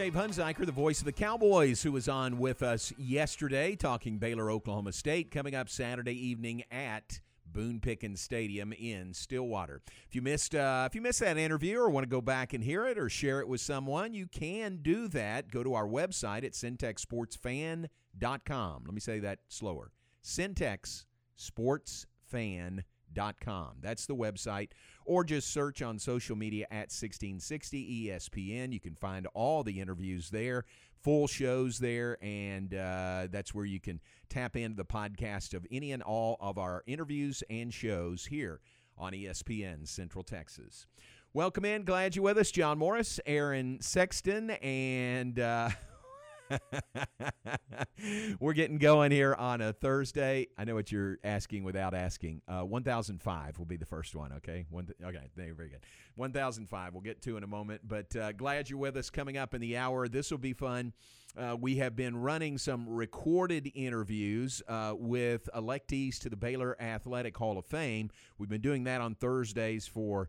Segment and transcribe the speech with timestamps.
[0.00, 4.50] Dave Hunziker, the voice of the Cowboys, who was on with us yesterday talking Baylor,
[4.50, 9.82] Oklahoma State, coming up Saturday evening at Boone Pickens Stadium in Stillwater.
[10.08, 12.64] If you missed uh, if you missed that interview or want to go back and
[12.64, 15.50] hear it or share it with someone, you can do that.
[15.50, 18.82] Go to our website at centexsportsfan.com.
[18.86, 19.90] Let me say that slower.
[20.24, 22.84] centexsportsfan.com
[23.40, 23.76] com.
[23.80, 24.68] That's the website.
[25.04, 28.72] Or just search on social media at 1660 ESPN.
[28.72, 30.64] You can find all the interviews there,
[31.02, 35.92] full shows there, and uh, that's where you can tap into the podcast of any
[35.92, 38.60] and all of our interviews and shows here
[38.96, 40.86] on ESPN Central Texas.
[41.32, 41.84] Welcome in.
[41.84, 42.50] Glad you're with us.
[42.50, 45.38] John Morris, Aaron Sexton, and.
[45.38, 45.70] Uh,
[48.40, 50.48] We're getting going here on a Thursday.
[50.58, 52.42] I know what you're asking without asking.
[52.48, 54.66] Uh, 1005 will be the first one, okay?
[54.70, 55.80] One th- okay, very good.
[56.16, 59.54] 1005 we'll get to in a moment, but uh, glad you're with us coming up
[59.54, 60.08] in the hour.
[60.08, 60.92] This will be fun.
[61.36, 67.36] Uh, we have been running some recorded interviews uh, with electees to the Baylor Athletic
[67.36, 68.10] Hall of Fame.
[68.38, 70.28] We've been doing that on Thursdays for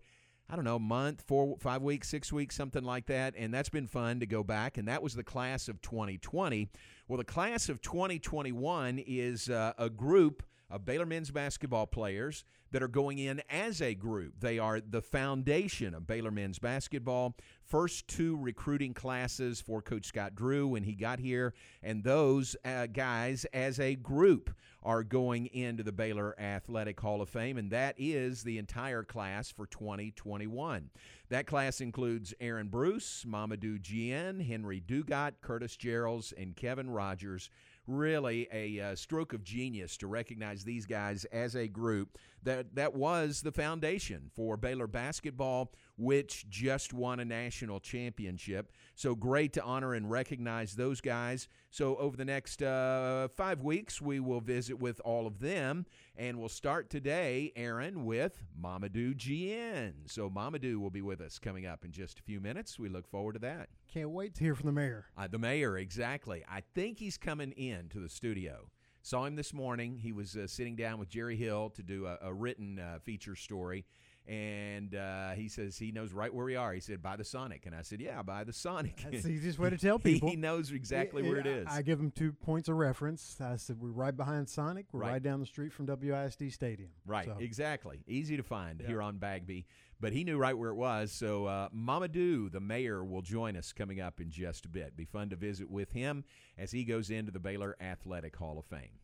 [0.51, 3.35] I don't know, month, four, five weeks, six weeks, something like that.
[3.37, 4.77] And that's been fun to go back.
[4.77, 6.69] And that was the class of 2020.
[7.07, 12.81] Well, the class of 2021 is uh, a group of Baylor men's basketball players that
[12.81, 14.39] are going in as a group.
[14.39, 17.35] They are the foundation of Baylor men's basketball.
[17.63, 22.87] First two recruiting classes for Coach Scott Drew when he got here, and those uh,
[22.87, 24.51] guys as a group
[24.83, 29.51] are going into the Baylor Athletic Hall of Fame, and that is the entire class
[29.51, 30.89] for 2021.
[31.29, 37.49] That class includes Aaron Bruce, Mamadou Diène, Henry Dugat, Curtis Jerrells, and Kevin Rogers
[37.95, 42.93] really a uh, stroke of genius to recognize these guys as a group that that
[42.93, 48.71] was the foundation for Baylor basketball which just won a national championship.
[48.95, 51.47] So great to honor and recognize those guys.
[51.69, 55.85] So over the next uh, five weeks, we will visit with all of them,
[56.15, 59.93] and we'll start today, Aaron, with Mamadou Diène.
[60.07, 62.79] So Mamadou will be with us coming up in just a few minutes.
[62.79, 63.69] We look forward to that.
[63.93, 65.05] Can't wait to hear from the mayor.
[65.15, 66.43] Uh, the mayor, exactly.
[66.49, 68.71] I think he's coming in to the studio.
[69.01, 69.97] Saw him this morning.
[69.97, 73.35] He was uh, sitting down with Jerry Hill to do a, a written uh, feature
[73.35, 73.85] story
[74.27, 76.73] and uh, he says he knows right where we are.
[76.73, 77.65] He said, by the Sonic.
[77.65, 79.03] And I said, yeah, by the Sonic.
[79.11, 80.29] That's the easiest way to tell people.
[80.29, 81.67] he knows exactly where it is.
[81.69, 83.37] I give him two points of reference.
[83.41, 84.85] I said, we're right behind Sonic.
[84.91, 86.91] We're right, right down the street from WISD Stadium.
[87.05, 87.37] Right, so.
[87.39, 88.03] exactly.
[88.07, 88.87] Easy to find yeah.
[88.87, 89.65] here on Bagby.
[90.01, 91.11] But he knew right where it was.
[91.11, 94.97] So uh, Mamadou, the mayor, will join us coming up in just a bit.
[94.97, 96.25] Be fun to visit with him
[96.57, 98.97] as he goes into the Baylor Athletic Hall of Fame.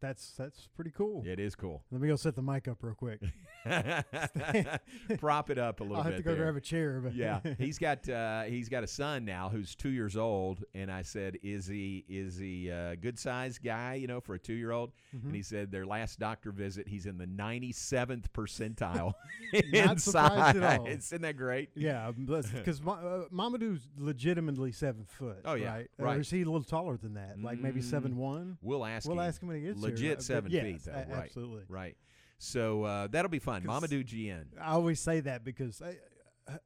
[0.00, 1.22] That's that's pretty cool.
[1.26, 1.82] It is cool.
[1.90, 3.20] Let me go set the mic up real quick.
[5.18, 5.98] Prop it up a little bit.
[5.98, 6.12] I'll bit.
[6.12, 6.44] have to go there.
[6.44, 7.00] grab a chair.
[7.02, 10.90] But yeah, he's got uh, he's got a son now who's two years old, and
[10.90, 13.94] I said, "Is he is he a good sized guy?
[13.94, 15.26] You know, for a two year old?" Mm-hmm.
[15.26, 19.12] And he said, "Their last doctor visit, he's in the ninety seventh percentile
[19.74, 20.86] at all.
[20.86, 21.70] Isn't that great?
[21.74, 25.40] Yeah, because uh, Mamadou's legitimately seven foot.
[25.44, 25.90] Oh yeah, right?
[25.98, 26.16] right.
[26.16, 27.36] Or is he a little taller than that?
[27.40, 28.56] Like maybe seven one?
[28.62, 29.06] We'll ask.
[29.06, 29.28] We'll him.
[29.28, 30.20] ask him when he gets Legit here.
[30.20, 30.92] seven yes, feet though.
[30.92, 31.24] A- right.
[31.24, 31.62] Absolutely.
[31.68, 31.96] Right.
[32.38, 33.62] So uh, that'll be fun.
[33.64, 34.46] Mamadou Diène.
[34.60, 35.96] I always say that because I,
[36.50, 36.56] uh,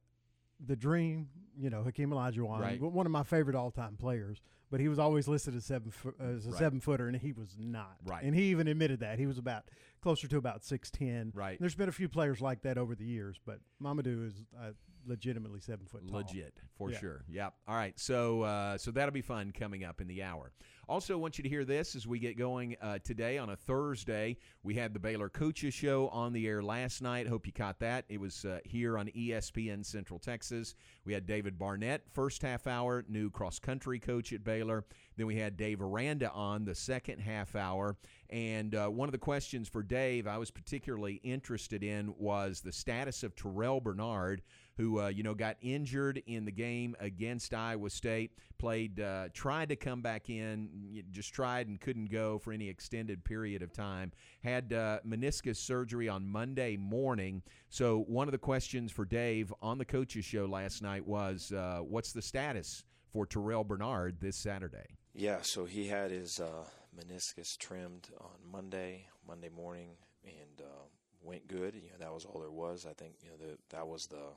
[0.65, 1.27] the dream,
[1.57, 2.79] you know, Hakeem Olajuwon, Right.
[2.81, 4.41] one of my favorite all-time players,
[4.71, 6.57] but he was always listed as seven fo- as a Right.
[6.59, 7.97] seven footer, and he was not.
[8.05, 8.23] Right.
[8.23, 9.65] And he even admitted that he was about
[10.01, 11.31] closer to about six ten.
[11.35, 11.59] Right.
[11.59, 14.71] There's been a few players like that over the years, but Mamadou is uh,
[15.05, 16.17] legitimately seven foot tall.
[16.19, 16.99] Legit for Yeah.
[16.99, 17.25] sure.
[17.29, 17.53] Yep.
[17.67, 17.99] All right.
[17.99, 20.51] So uh, so that'll be fun coming up in the hour.
[20.87, 24.37] Also, want you to hear this as we get going uh, today on a Thursday.
[24.61, 27.27] We had the Baylor Coaches Show on the air last night.
[27.27, 28.05] Hope you caught that.
[28.07, 30.75] It was uh, here on ESPN Central Texas.
[31.03, 34.85] We had David Barnett first half hour, new cross country coach at Baylor.
[35.17, 37.97] Then we had Dave Aranda on the second half hour.
[38.29, 42.71] And uh, one of the questions for Dave I was particularly interested in was the
[42.71, 44.43] status of Terrell Bernard
[44.77, 48.31] who uh, you know got injured in the game against Iowa State.
[48.57, 53.23] Played, uh, tried to come back in, just tried and couldn't go for any extended
[53.23, 54.11] period of time.
[54.43, 57.43] Had uh, meniscus surgery on Monday morning.
[57.69, 61.79] So one of the questions for Dave on the coaches show last night was, uh,
[61.81, 66.65] "What's the status for Terrell Bernard this Saturday?" Yeah, so he had his uh,
[66.97, 69.91] meniscus trimmed on Monday, Monday morning,
[70.25, 70.83] and uh,
[71.21, 71.75] went good.
[71.75, 72.85] You know, that was all there was.
[72.85, 74.33] I think you know the, that was the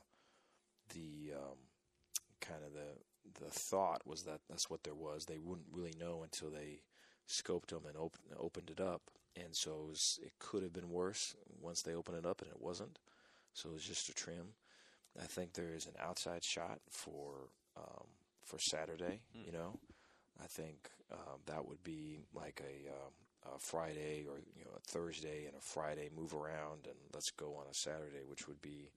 [0.89, 1.57] the um,
[2.41, 5.25] kind of the the thought was that that's what there was.
[5.25, 6.81] They wouldn't really know until they
[7.27, 9.01] scoped them and open, opened it up,
[9.35, 12.49] and so it, was, it could have been worse once they opened it up, and
[12.49, 12.99] it wasn't.
[13.53, 14.53] So it was just a trim.
[15.21, 18.07] I think there is an outside shot for um,
[18.43, 19.21] for Saturday.
[19.37, 19.45] Mm.
[19.45, 19.79] You know,
[20.41, 24.87] I think um, that would be like a, um, a Friday or you know a
[24.87, 28.91] Thursday and a Friday move around and let's go on a Saturday, which would be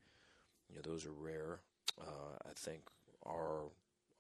[0.68, 1.60] you know those are rare.
[2.00, 2.82] Uh, I think
[3.24, 3.70] our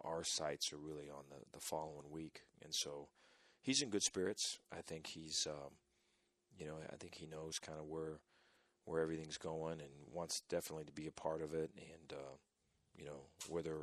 [0.04, 3.08] our sights are really on the, the following week, and so
[3.60, 4.58] he's in good spirits.
[4.76, 5.72] I think he's um,
[6.58, 8.18] you know I think he knows kind of where
[8.84, 11.70] where everything's going and wants definitely to be a part of it.
[11.76, 12.36] And uh,
[12.96, 13.76] you know whether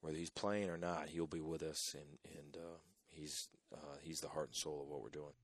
[0.00, 2.78] whether he's playing or not, he'll be with us, and and uh,
[3.10, 5.34] he's uh, he's the heart and soul of what we're doing.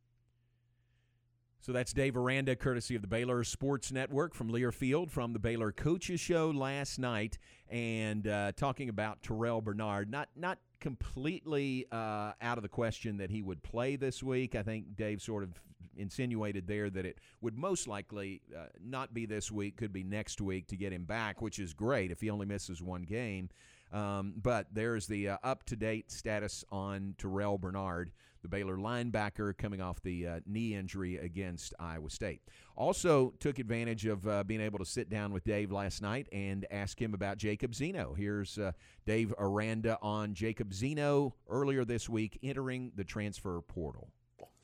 [1.60, 5.72] So that's Dave Aranda, courtesy of the Baylor Sports Network from Learfield from the Baylor
[5.72, 7.36] Coaches Show last night,
[7.68, 10.10] and uh, talking about Terrell Bernard.
[10.10, 14.54] Not not completely uh, out of the question that he would play this week.
[14.54, 15.60] I think Dave sort of
[15.96, 20.40] insinuated there that it would most likely uh, not be this week, could be next
[20.40, 23.48] week to get him back, which is great if he only misses one game.
[23.92, 29.56] Um, but there's the uh, up to date status on Terrell Bernard, the Baylor linebacker,
[29.56, 32.42] coming off the uh, knee injury against Iowa State.
[32.76, 36.66] Also, took advantage of uh, being able to sit down with Dave last night and
[36.70, 38.14] ask him about Jacob Zeno.
[38.14, 38.72] Here's uh,
[39.06, 44.10] Dave Aranda on Jacob Zeno earlier this week entering the transfer portal.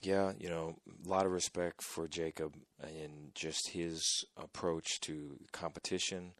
[0.02, 6.32] Yeah, you know, a lot of respect for Jacob and just his approach to competition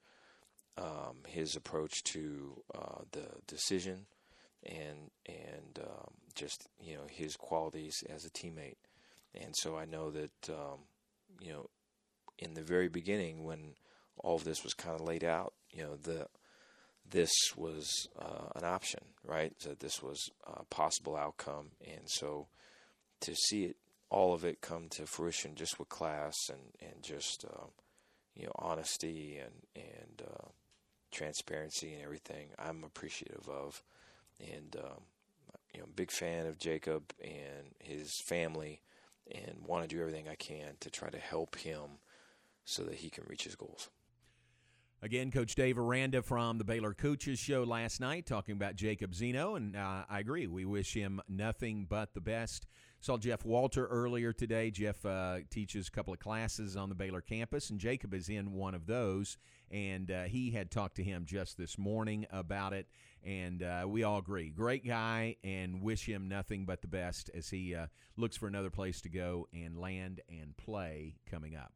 [0.76, 4.06] um, his approach to uh, the decision
[4.64, 8.76] and and um, just you know his qualities as a teammate.
[9.34, 10.80] And so I know that um,
[11.40, 11.70] you know
[12.38, 13.74] in the very beginning when
[14.22, 16.26] all of this was kind of laid out, you know the
[17.08, 19.52] this was uh, an option, right?
[19.58, 22.48] So this was a possible outcome, and so
[23.20, 23.76] to see it
[24.10, 27.66] all of it come to fruition just with class and and just uh,
[28.34, 30.48] you know honesty and and uh,
[31.14, 33.82] transparency and everything I'm appreciative of.
[34.40, 35.02] And, um,
[35.74, 38.80] you know, big fan of Jacob and his family
[39.30, 41.98] and want to do everything I can to try to help him
[42.64, 43.90] so that he can reach his goals.
[45.02, 49.54] Again, Coach Dave Aranda from the Baylor Coaches Show last night talking about Jacob Zeno,
[49.54, 50.46] and uh, I agree.
[50.46, 52.66] We wish him nothing but the best.
[53.04, 54.70] Saw Jeff Walter earlier today.
[54.70, 58.52] Jeff uh, teaches a couple of classes on the Baylor campus, and Jacob is in
[58.52, 59.36] one of those.
[59.70, 62.86] And uh, he had talked to him just this morning about it,
[63.22, 64.48] and uh, we all agree.
[64.48, 68.70] Great guy, and wish him nothing but the best as he uh, looks for another
[68.70, 71.74] place to go and land and play coming up.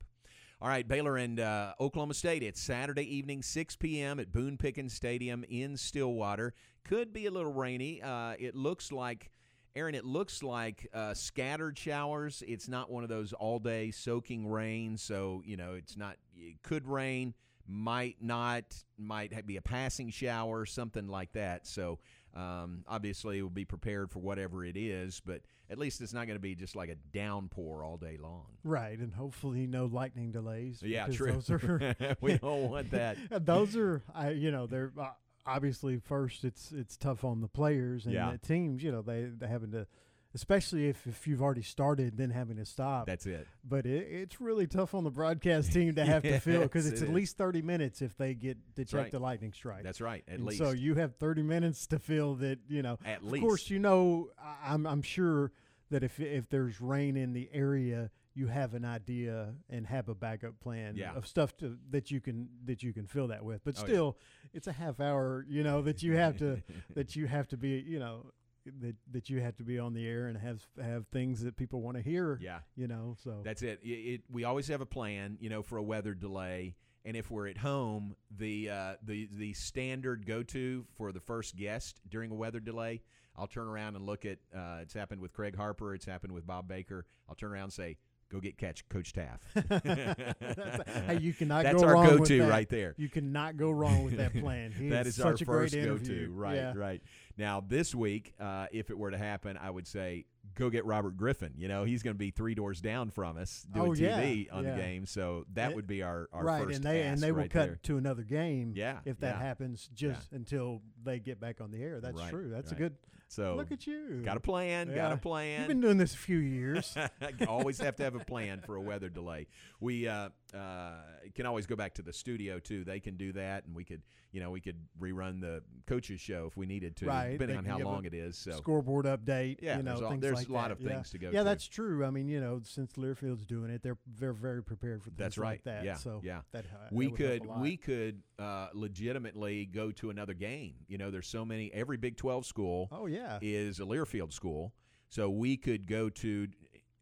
[0.62, 2.42] All right, Baylor and uh, Oklahoma State.
[2.42, 4.18] It's Saturday evening, 6 p.m.
[4.18, 6.54] at Boone Pickens Stadium in Stillwater.
[6.86, 8.00] Could be a little rainy.
[8.00, 9.30] Uh, it looks like,
[9.76, 12.42] Aaron, it looks like uh, scattered showers.
[12.46, 14.96] It's not one of those all day soaking rain.
[14.96, 17.34] So, you know, it's not, it could rain,
[17.66, 18.64] might not,
[18.96, 21.66] might be a passing shower, something like that.
[21.66, 21.98] So,
[22.34, 26.36] um, obviously, we'll be prepared for whatever it is, but at least it's not going
[26.36, 28.46] to be just like a downpour all day long.
[28.64, 30.80] Right, and hopefully no lightning delays.
[30.82, 31.32] Yeah, true.
[31.32, 33.16] Those are, we don't want that.
[33.44, 35.10] those are, I, you know, they're uh,
[35.48, 36.44] obviously first.
[36.44, 38.32] It's it's tough on the players and Yeah.
[38.32, 38.82] the teams.
[38.82, 39.86] You know, they they having to,
[40.34, 43.06] especially if if you've already started, then having to stop.
[43.06, 43.46] That's it.
[43.64, 47.00] but it, it's really tough on the broadcast team to have to fill because it's
[47.00, 47.14] it at is.
[47.14, 49.12] least thirty minutes if they get to check right.
[49.12, 49.82] the lightning strike.
[49.82, 50.22] That's right.
[50.28, 50.58] At And least.
[50.58, 52.98] So you have 30 minutes to fill that, you know.
[53.04, 53.42] At of least.
[53.42, 54.30] course, you know,
[54.64, 55.50] I'm, I'm sure
[55.90, 60.14] that if, if there's rain in the area, you have an idea and have a
[60.14, 61.14] backup plan Yeah.
[61.14, 63.64] of stuff to, that you can that you can fill that with.
[63.64, 63.86] But Oh, yeah.
[63.88, 64.18] still,
[64.52, 66.62] it's a half hour, you know, that you have to
[66.94, 68.32] that you have to be, you know,
[68.80, 71.80] that that you have to be on the air and have have things that people
[71.82, 72.38] want to hear.
[72.40, 72.60] yeah.
[72.76, 73.80] You know, so That's it.
[73.82, 74.20] It, it.
[74.30, 76.76] We always have a plan, you know, for a weather delay.
[77.04, 81.56] And if we're at home, the uh, the the standard go to for the first
[81.56, 83.00] guest during a weather delay,
[83.34, 84.38] I'll turn around and look at.
[84.54, 85.94] Uh, it's happened with Craig Harper.
[85.94, 87.06] It's happened with Bob Baker.
[87.28, 87.96] I'll turn around and say,
[88.30, 89.40] "Go get catch Coach Teaff."
[91.06, 92.94] hey, you cannot That's go our wrong with go-to right there.
[92.96, 94.72] You cannot go wrong with that plan.
[94.90, 96.30] That is our first go-to.
[96.32, 96.72] Right, Yeah.
[96.74, 97.02] right.
[97.36, 101.16] Now this week, uh, if it were to happen, I would say go get Robert
[101.16, 101.52] Griffin.
[101.56, 104.48] You know, he's going to be three doors down from us doing Oh, yeah, TV
[104.50, 104.74] on yeah.
[104.74, 107.30] the game, so that It- would be our, our right, first and they and they
[107.32, 107.78] will right cut there.
[107.84, 108.72] to another game.
[108.74, 109.42] Yeah, if that yeah.
[109.42, 112.00] happens, just until they get back on the air.
[112.00, 112.48] That's Right, true.
[112.50, 112.76] That's right.
[112.76, 112.96] a good
[113.28, 114.22] So Look at you.
[114.24, 114.94] got a plan.
[114.94, 115.60] Got a plan.
[115.60, 116.96] You've been doing this a few years.
[117.48, 119.46] always have to have a plan for a weather delay.
[119.80, 120.92] We uh, uh,
[121.34, 122.84] can always go back to the studio too.
[122.84, 124.00] They can do that, and we could,
[124.32, 127.70] you know, we could rerun the coaches show if we needed to, Right, depending they
[127.70, 128.36] on how long it is.
[128.38, 129.58] So Scoreboard update.
[129.60, 130.72] Yeah, you know, there's all- there's like a lot that.
[130.78, 130.88] of Yeah.
[130.88, 131.44] things to go Yeah, to.
[131.44, 132.04] that's true.
[132.04, 135.38] I mean, you know, since Learfield's doing it, they're they're very prepared for things That's
[135.38, 135.50] right.
[135.52, 135.84] like that.
[135.84, 136.40] Yeah, So yeah.
[136.52, 140.74] that, uh, we that would help could we could uh, legitimately go to another game.
[140.88, 141.72] You know, there's so many.
[141.74, 143.38] Every Big Twelve school Oh yeah.
[143.42, 144.72] is a Learfield school,
[145.08, 146.48] so we could go to.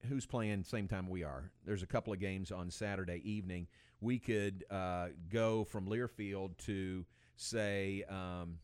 [0.09, 1.51] Who's playing same time we are?
[1.65, 3.67] There's a couple of games on Saturday evening.
[4.01, 7.05] We could uh, go from Learfield to
[7.37, 8.59] say um,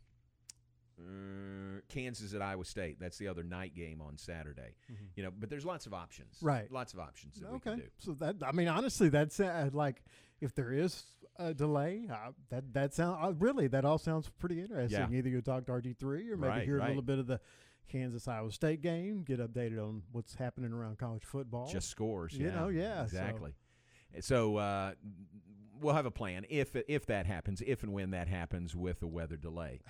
[0.99, 2.99] uh, Kansas at Iowa State.
[3.01, 4.75] That's the other night game on Saturday.
[4.91, 4.97] Mhm.
[5.17, 6.39] You know, but there's lots of options.
[6.43, 6.71] Right.
[6.71, 7.71] Lots of options that we okay.
[7.71, 7.87] can do.
[7.99, 10.03] So that I mean, honestly, that's uh, like
[10.41, 11.05] if there is
[11.37, 15.13] a delay, uh, that that sound uh, really that all sounds pretty interesting.
[15.13, 15.19] Yeah.
[15.19, 17.41] Either you talk to RG three or maybe Right, hear a little bit of the
[17.93, 21.71] Kansas Iowa State game, get updated on what's happening around college football.
[21.71, 22.33] Just scores.
[22.33, 23.53] You yeah, know, yeah, exactly.
[24.21, 24.93] So, uh,
[25.81, 29.07] we'll have a plan if if that happens, if and when that happens with a
[29.07, 29.81] weather delay.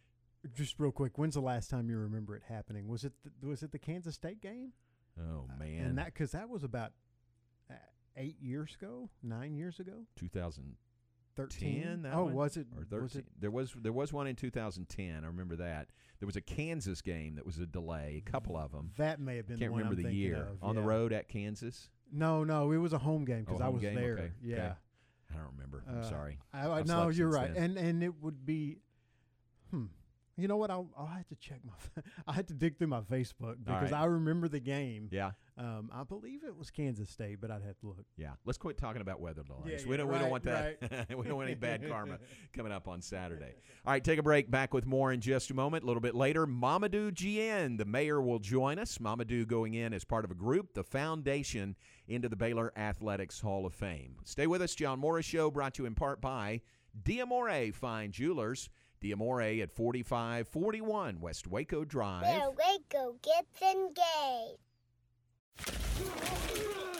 [0.54, 1.18] just real quick.
[1.18, 2.88] When's the last time you remember it happening?
[2.88, 4.72] Was it the, was it the Kansas State game?
[5.20, 6.92] Oh man, and that because that was about
[7.70, 7.74] uh,
[8.16, 10.74] eight years ago, nine years ago, 2010.
[11.36, 12.06] Thirteen.
[12.12, 12.34] oh, one?
[12.34, 12.66] was it?
[12.76, 13.18] or Was 13.
[13.20, 13.26] it?
[13.40, 15.24] There was there was one in 2010.
[15.24, 15.88] I remember that.
[16.20, 18.22] There was a Kansas game that was a delay.
[18.26, 18.90] A couple of them.
[18.96, 19.58] That may have been.
[19.58, 20.36] Can't remember I'm the year.
[20.52, 21.88] of, on the road at Kansas.
[22.12, 23.94] No, no, it was a home game because Oh, I was game?
[23.94, 24.12] there.
[24.12, 24.32] Okay, okay.
[24.42, 24.74] Yeah.
[25.32, 25.82] I don't remember.
[25.88, 26.38] I'm Uh, sorry.
[26.52, 27.64] I, I no, you're right, then.
[27.64, 28.76] and and it would be,
[29.70, 29.86] hmm.
[30.36, 30.70] You know what?
[30.70, 32.02] I'll, I'll have to check my.
[32.26, 34.00] I had to dig through my Facebook because right.
[34.00, 35.08] I remember the game.
[35.10, 38.06] Yeah, Um, I believe it was Kansas State, but I'd have to look.
[38.16, 38.32] yeah.
[38.46, 39.82] Let's quit talking about weather delays.
[39.82, 40.08] Yeah, we don't.
[40.08, 40.78] we don't want that.
[41.16, 42.18] we don't want any bad karma
[42.54, 43.54] coming up on Saturday.
[43.84, 44.50] All right, take a break.
[44.50, 45.84] Back with more in just a moment.
[45.84, 48.98] A little bit later, Mamadou Diène, the mayor, will join us.
[48.98, 51.76] Mamadou going in as part of a group, the foundation
[52.08, 54.16] into the Baylor Athletics Hall of Fame.
[54.24, 54.74] Stay with us.
[54.74, 56.62] John Morris Show brought to you in part by
[57.04, 58.70] Diamore Fine Jewelers.
[59.02, 62.22] Diamore at 4541 West Waco Drive.
[62.22, 64.58] Where Waco gets engaged.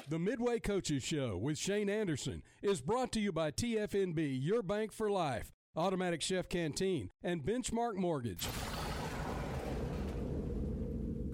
[0.08, 4.92] The Midway Coaches Show with Shane Anderson is brought to you by TFNB, Your Bank
[4.92, 8.46] for Life, Automatic Chef Canteen, and Benchmark Mortgage.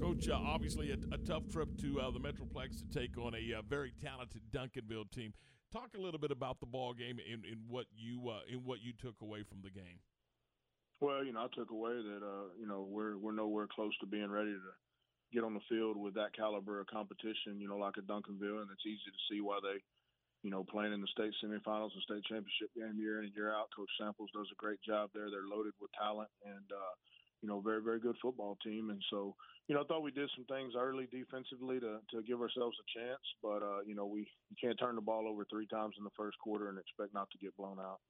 [0.01, 3.59] Coach, uh, obviously a, a tough trip to uh, the Metroplex to take on a
[3.59, 5.33] uh, very talented Duncanville team.
[5.73, 8.79] Talk a little bit about the ball game and, and what you uh, and what
[8.81, 9.99] you took away from the game.
[11.01, 14.07] Well, you know, I took away that uh, you know we're we're nowhere close to
[14.07, 14.73] being ready to
[15.33, 17.61] get on the field with that caliber of competition.
[17.61, 19.79] You know, like a Duncanville, and it's easy to see why they,
[20.43, 23.55] you know, playing in the state semifinals and state championship game year in and year
[23.55, 23.71] out.
[23.77, 25.31] Coach Samples does a great job there.
[25.31, 26.95] They're loaded with talent and uh,
[27.43, 28.91] you know very very good football team.
[28.91, 29.37] And so
[29.69, 32.99] you know I thought we did some things early defensively to to give ourselves a
[32.99, 36.03] chance, but uh, you know we you can't turn the ball over three times in
[36.03, 38.01] the first quarter and expect not to get blown out.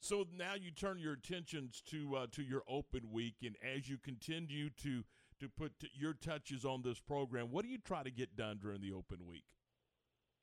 [0.00, 3.98] So now you turn your attentions to uh, to your open week, and as you
[3.98, 5.04] continue to
[5.38, 8.58] to put t- your touches on this program, what do you try to get done
[8.62, 9.44] during the open week?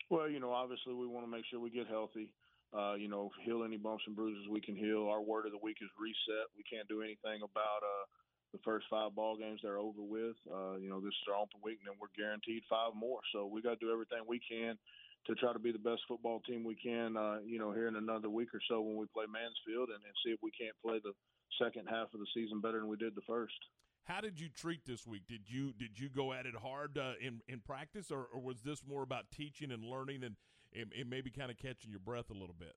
[0.09, 2.29] Well, you know, obviously we want to make sure we get healthy.
[2.71, 5.07] Uh, you know, heal any bumps and bruises we can heal.
[5.09, 6.53] Our word of the week is reset.
[6.55, 8.05] We can't do anything about uh,
[8.53, 10.35] the first five ball games they're over with.
[10.45, 13.21] Uh, you know, this is our open week, and then we're guaranteed five more.
[13.33, 14.77] So we got to do everything we can
[15.25, 17.17] to try to be the best football team we can.
[17.17, 20.15] Uh, you know, here in another week or so when we play Mansfield, and, and
[20.23, 21.13] see if we can't play the
[21.61, 23.57] second half of the season better than we did the first.
[24.05, 25.27] How did you treat this week?
[25.27, 28.61] Did you did you go at it hard uh, in in practice, or, or was
[28.61, 30.35] this more about teaching and learning and,
[30.71, 32.75] and, and maybe kind of catching your breath a little bit?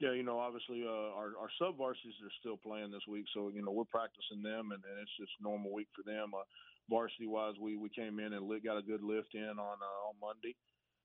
[0.00, 3.52] Yeah, you know, obviously uh, our our sub varsities are still playing this week, so
[3.52, 6.32] you know we're practicing them, and, and it's just normal week for them.
[6.32, 6.48] Uh,
[6.88, 10.00] varsity wise, we we came in and lit, got a good lift in on uh,
[10.08, 10.56] on Monday,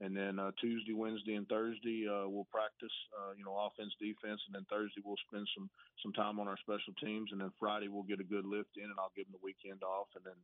[0.01, 4.41] and then uh, Tuesday, Wednesday, and Thursday uh, we'll practice, uh, you know, offense, defense,
[4.47, 5.69] and then Thursday we'll spend some
[6.03, 8.85] some time on our special teams, and then Friday we'll get a good lift in,
[8.85, 10.37] and I'll give them the weekend off, and then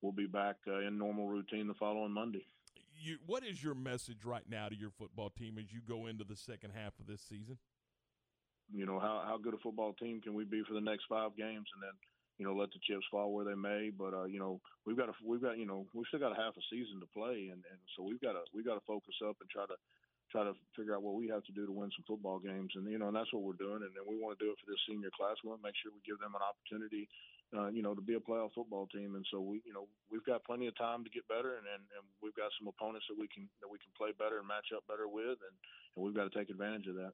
[0.00, 2.46] we'll be back uh, in normal routine the following Monday.
[2.94, 6.24] You, what is your message right now to your football team as you go into
[6.24, 7.58] the second half of this season?
[8.72, 11.36] you know how how good a football team can we be for the next five
[11.36, 11.92] games and then
[12.38, 15.06] you know let the chips fall where they may but uh you know we've got
[15.06, 17.62] to we've got you know we've still got a half a season to play and
[17.68, 19.76] and so we've got to we've got to focus up and try to
[20.30, 22.88] try to figure out what we have to do to win some football games and
[22.88, 24.68] you know and that's what we're doing and then we want to do it for
[24.72, 27.04] this senior class we want to make sure we give them an opportunity
[27.52, 30.24] uh, you know to be a playoff football team and so we you know we've
[30.24, 33.18] got plenty of time to get better and, and and we've got some opponents that
[33.18, 35.56] we can that we can play better and match up better with and
[35.94, 37.12] and we've got to take advantage of that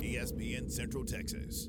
[0.00, 1.68] ESPN Central Texas.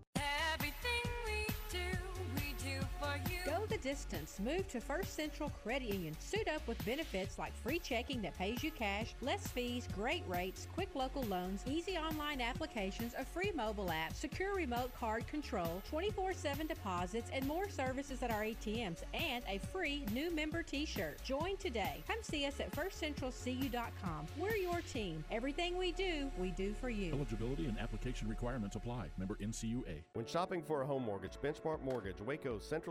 [3.45, 4.39] Go the distance.
[4.39, 6.15] Move to First Central Credit Union.
[6.19, 10.67] Suit up with benefits like free checking that pays you cash, less fees, great rates,
[10.73, 16.67] quick local loans, easy online applications, a free mobile app, secure remote card control, 24-7
[16.67, 21.21] deposits, and more services at our ATMs, and a free new member t-shirt.
[21.23, 22.03] Join today.
[22.07, 24.27] Come see us at firstcentralcu.com.
[24.37, 25.23] We're your team.
[25.31, 27.13] Everything we do, we do for you.
[27.13, 29.07] Eligibility and application requirements apply.
[29.17, 30.03] Member NCUA.
[30.13, 32.90] When shopping for a home mortgage, Benchmark Mortgage, Waco, Central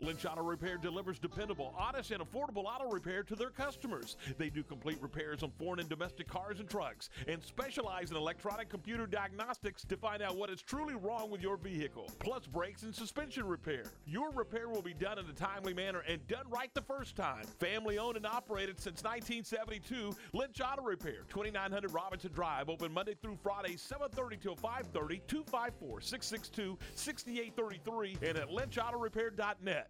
[0.00, 4.16] Lynch Auto Repair delivers dependable, honest, and affordable auto repair to their customers.
[4.38, 8.68] They do complete repairs on foreign and domestic cars and trucks and specialize in electronic
[8.68, 12.94] computer diagnostics to find out what is truly wrong with your vehicle, plus brakes and
[12.94, 13.84] suspension repair.
[14.06, 17.44] Your repair will be done in a timely manner and done right the first time.
[17.58, 23.38] Family owned and operated since 1972, Lynch Auto Repair, 2900 Robinson Drive, open Monday through
[23.42, 29.89] Friday, 7:30 till 5:30, 254-662-6833, and at lynchautorepair.net.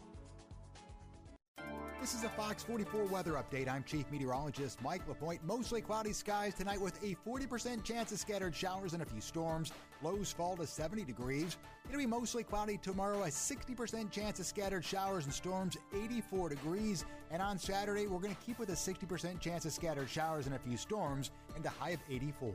[2.01, 3.69] This is a Fox 44 weather update.
[3.69, 5.39] I'm Chief Meteorologist Mike LaPointe.
[5.45, 9.71] Mostly cloudy skies tonight with a 40% chance of scattered showers and a few storms.
[10.01, 11.57] Lows fall to 70 degrees.
[11.87, 17.05] It'll be mostly cloudy tomorrow, a 60% chance of scattered showers and storms, 84 degrees.
[17.29, 20.55] And on Saturday, we're going to keep with a 60% chance of scattered showers and
[20.55, 22.51] a few storms and a high of 84.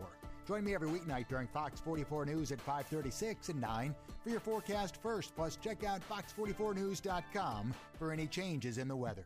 [0.49, 4.97] Join me every weeknight during Fox 44 News at 536 and 9 for your forecast
[5.01, 5.37] first.
[5.37, 9.25] Plus, check out fox44news.com for any changes in the weather.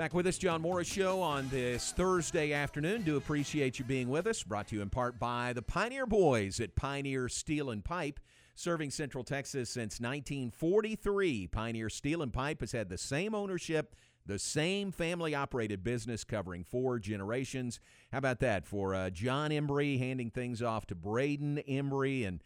[0.00, 3.02] Back with us, John Morris Show on this Thursday afternoon.
[3.02, 4.42] Do appreciate you being with us.
[4.42, 8.18] Brought to you in part by the Pioneer Boys at Pioneer Steel and Pipe,
[8.54, 11.48] serving Central Texas since 1943.
[11.48, 16.64] Pioneer Steel and Pipe has had the same ownership, the same family operated business covering
[16.64, 17.78] four generations.
[18.10, 22.42] How about that for uh, John Embry handing things off to Braden Embry and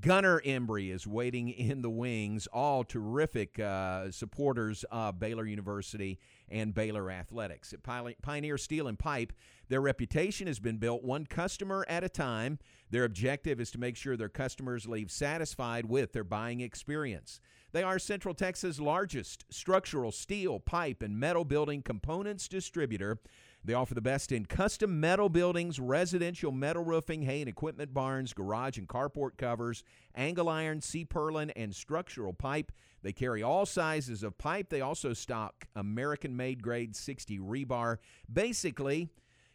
[0.00, 2.46] Gunnar Embry is waiting in the wings.
[2.48, 7.72] All terrific uh, supporters of Baylor University and Baylor Athletics.
[7.72, 7.82] At
[8.22, 9.32] Pioneer Steel and Pipe,
[9.68, 12.58] their reputation has been built one customer at a time.
[12.90, 17.40] Their objective is to make sure their customers leave satisfied with their buying experience.
[17.72, 23.18] They are Central Texas' largest structural steel, pipe, and metal building components distributor.
[23.64, 28.32] They offer the best in custom metal buildings, residential metal roofing, hay and equipment barns,
[28.32, 32.72] garage and carport covers, angle iron, C purlin, and structural pipe.
[33.02, 34.70] They carry all sizes of pipe.
[34.70, 37.98] They also stock American made grade 60 rebar.
[38.32, 39.10] Basically,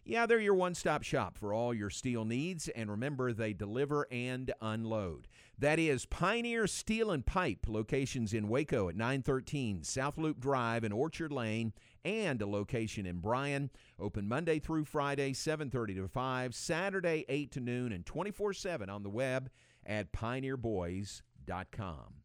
[0.06, 2.68] yeah, they're your one stop shop for all your steel needs.
[2.70, 5.28] And remember, they deliver and unload.
[5.58, 10.94] That is Pioneer Steel and Pipe, locations in Waco at 913 South Loop Drive and
[10.94, 11.74] Orchard Lane,
[12.06, 13.70] and a location in Bryan.
[14.00, 19.10] Open Monday through Friday, 7:30 to 5, Saturday 8 to noon, and 24/7 on the
[19.10, 19.50] web
[19.86, 22.24] at pioneerboys.com.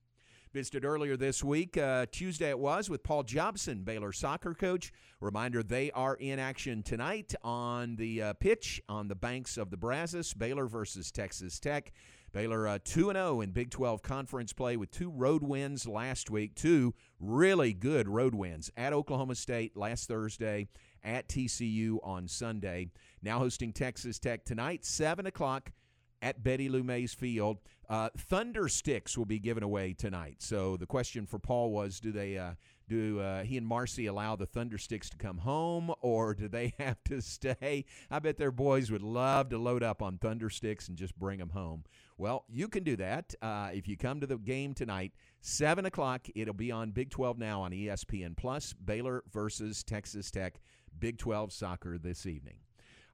[0.52, 4.92] Visited earlier this week, uh, Tuesday it was, with Paul Jobson, Baylor soccer coach.
[5.20, 9.76] Reminder they are in action tonight on the uh, pitch on the banks of the
[9.76, 11.92] Brazos, Baylor versus Texas Tech.
[12.32, 16.54] Baylor uh, 2 0 in Big 12 conference play with two road wins last week,
[16.54, 20.68] two really good road wins at Oklahoma State last Thursday,
[21.02, 22.88] at TCU on Sunday.
[23.22, 25.72] Now hosting Texas Tech tonight, 7 o'clock
[26.20, 27.58] at Betty Lou Mays Field.
[27.88, 30.36] Uh, Thunder sticks will be given away tonight.
[30.40, 32.52] So the question for Paul was, do they uh,
[32.88, 37.02] do uh, he and Marcy allow the Thundersticks to come home, or do they have
[37.04, 37.84] to stay?
[38.10, 41.50] I bet their boys would love to load up on Thundersticks and just bring them
[41.50, 41.84] home.
[42.16, 46.26] Well, you can do that uh, if you come to the game tonight, seven o'clock.
[46.34, 48.72] It'll be on Big 12 now on ESPN Plus.
[48.72, 50.60] Baylor versus Texas Tech,
[50.98, 52.56] Big 12 soccer this evening.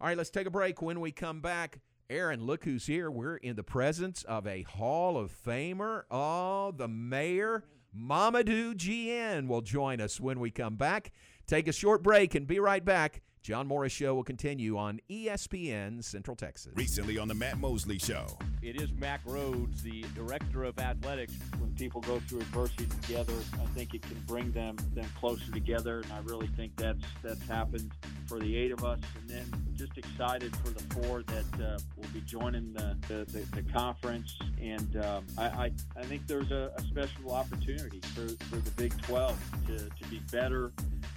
[0.00, 0.80] All right, let's take a break.
[0.80, 1.80] When we come back.
[2.10, 3.10] Aaron, look who's here.
[3.10, 6.02] We're in the presence of a Hall of Famer.
[6.10, 7.64] Oh, the mayor,
[7.96, 11.12] Mamadou Diène, will join us when we come back.
[11.46, 13.22] Take a short break and be right back.
[13.44, 16.72] John Morris Show will continue on ESPN Central Texas.
[16.76, 18.38] Recently on the Matt Mosley Show.
[18.62, 21.34] It is Mack Rhoades, the director of athletics.
[21.58, 26.00] When people go through adversity together, I think it can bring them them closer together,
[26.00, 27.90] and I really think that's that's happened
[28.26, 28.98] for the eight of us.
[29.20, 33.60] And then just excited for the four that uh, will be joining the the, the,
[33.60, 34.38] the conference.
[34.58, 38.98] And um, I, I I think there's a, a special opportunity for, for the Big
[39.02, 40.72] 12 to, to be better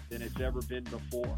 [0.09, 1.37] than it's ever been before.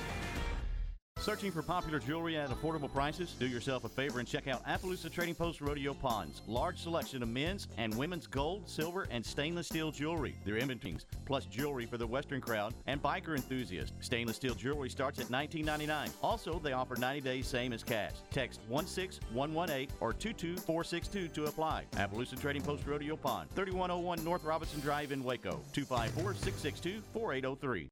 [1.21, 3.35] Searching for popular jewelry at affordable prices?
[3.37, 6.41] Do yourself a favor and check out Appaloosa Trading Post Rodeo Pawns.
[6.47, 10.35] Large selection of men's and women's gold, silver, and stainless steel jewelry.
[10.45, 13.93] Their inventories, plus jewelry for the Western crowd and biker enthusiasts.
[13.99, 16.09] Stainless steel jewelry starts at $19.99.
[16.23, 18.13] Also, they offer 90 days same as cash.
[18.31, 21.83] Text 16118 or 22462 to apply.
[21.97, 25.61] Appaloosa Trading Post Rodeo Pawn, 3101 North Robinson Drive in Waco.
[25.71, 27.91] 254 662 4803.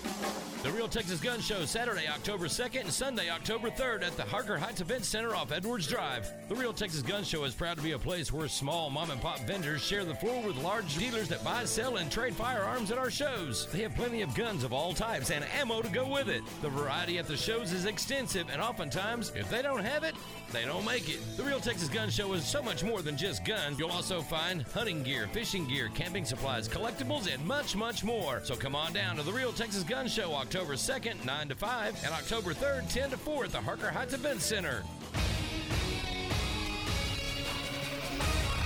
[0.71, 4.57] The Real Texas Gun Show Saturday, October 2nd and Sunday, October 3rd at the Harker
[4.57, 6.31] Heights Event Center off Edwards Drive.
[6.47, 9.19] The Real Texas Gun Show is proud to be a place where small mom and
[9.19, 12.97] pop vendors share the floor with large dealers that buy, sell, and trade firearms at
[12.97, 13.67] our shows.
[13.73, 16.41] They have plenty of guns of all types and ammo to go with it.
[16.61, 20.15] The variety at the shows is extensive, and oftentimes, if they don't have it,
[20.51, 21.19] they don't make it.
[21.37, 23.79] The Real Texas Gun Show is so much more than just guns.
[23.79, 28.41] You'll also find hunting gear, fishing gear, camping supplies, collectibles, and much, much more.
[28.43, 32.03] So come on down to the Real Texas Gun Show October 2nd, 9 to 5,
[32.03, 34.83] and October 3rd, 10 to 4 at the Harker Heights Event Center.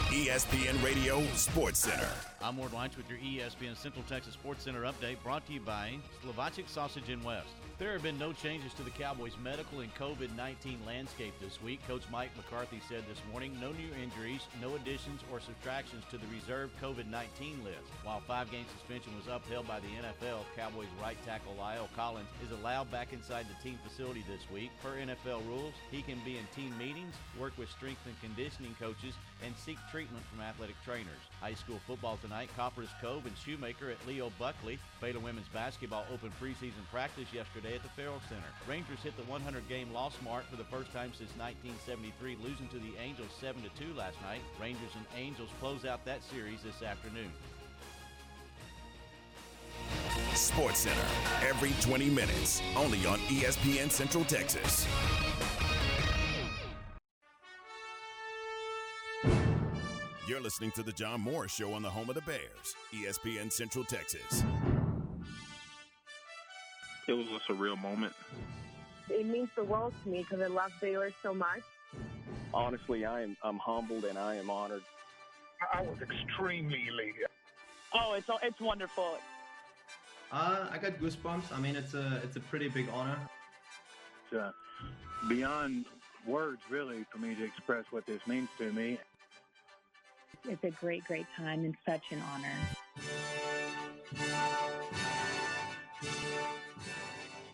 [0.10, 2.35] ESPN Radio Sports Center.
[2.46, 5.98] I'm Ward Weitz with your ESPN Central Texas Sports Center update brought to you by
[6.24, 7.48] Slovacek Sausage in West.
[7.80, 11.82] There have been no changes to the Cowboys' medical and COVID 19 landscape this week.
[11.88, 16.28] Coach Mike McCarthy said this morning no new injuries, no additions or subtractions to the
[16.28, 17.90] reserve COVID 19 list.
[18.04, 22.52] While five game suspension was upheld by the NFL, Cowboys right tackle La'el Collins is
[22.52, 24.70] allowed back inside the team facility this week.
[24.84, 29.16] Per NFL rules, he can be in team meetings, work with strength and conditioning coaches,
[29.44, 31.26] and seek treatment from athletic trainers.
[31.42, 34.80] High school football tonight, Copperas Cove and Shoemaker at Leo Buckley.
[35.02, 38.48] Baylor women's basketball opened preseason practice yesterday at the Ferrell Center.
[38.68, 42.80] Rangers hit the 100 game loss mark for the first time since 1973, losing to
[42.80, 44.42] the Angels 7 2 last night.
[44.60, 47.32] Rangers and Angels close out that series this afternoon.
[50.34, 51.06] Sports Center
[51.42, 54.88] every 20 minutes, only on ESPN Central Texas.
[60.28, 63.86] You're listening to the John Morris Show on the home of the Bears, ESPN Central
[63.86, 64.44] Texas.
[67.08, 68.12] It was just a real moment.
[69.08, 71.62] It means the world to me because I love Baylor so much.
[72.56, 74.82] Honestly, I am I'm humbled and I am honored.
[75.72, 77.28] I was extremely elated.
[77.94, 79.20] Oh, it's it's wonderful.
[80.32, 81.56] Uh, I got goosebumps.
[81.56, 83.20] I mean, it's a it's a pretty big honor.
[84.32, 84.52] It's uh,
[85.30, 85.86] beyond
[86.26, 88.98] words, really, for me to express what this means to me.
[90.48, 92.48] It's a great, great time and such an honor.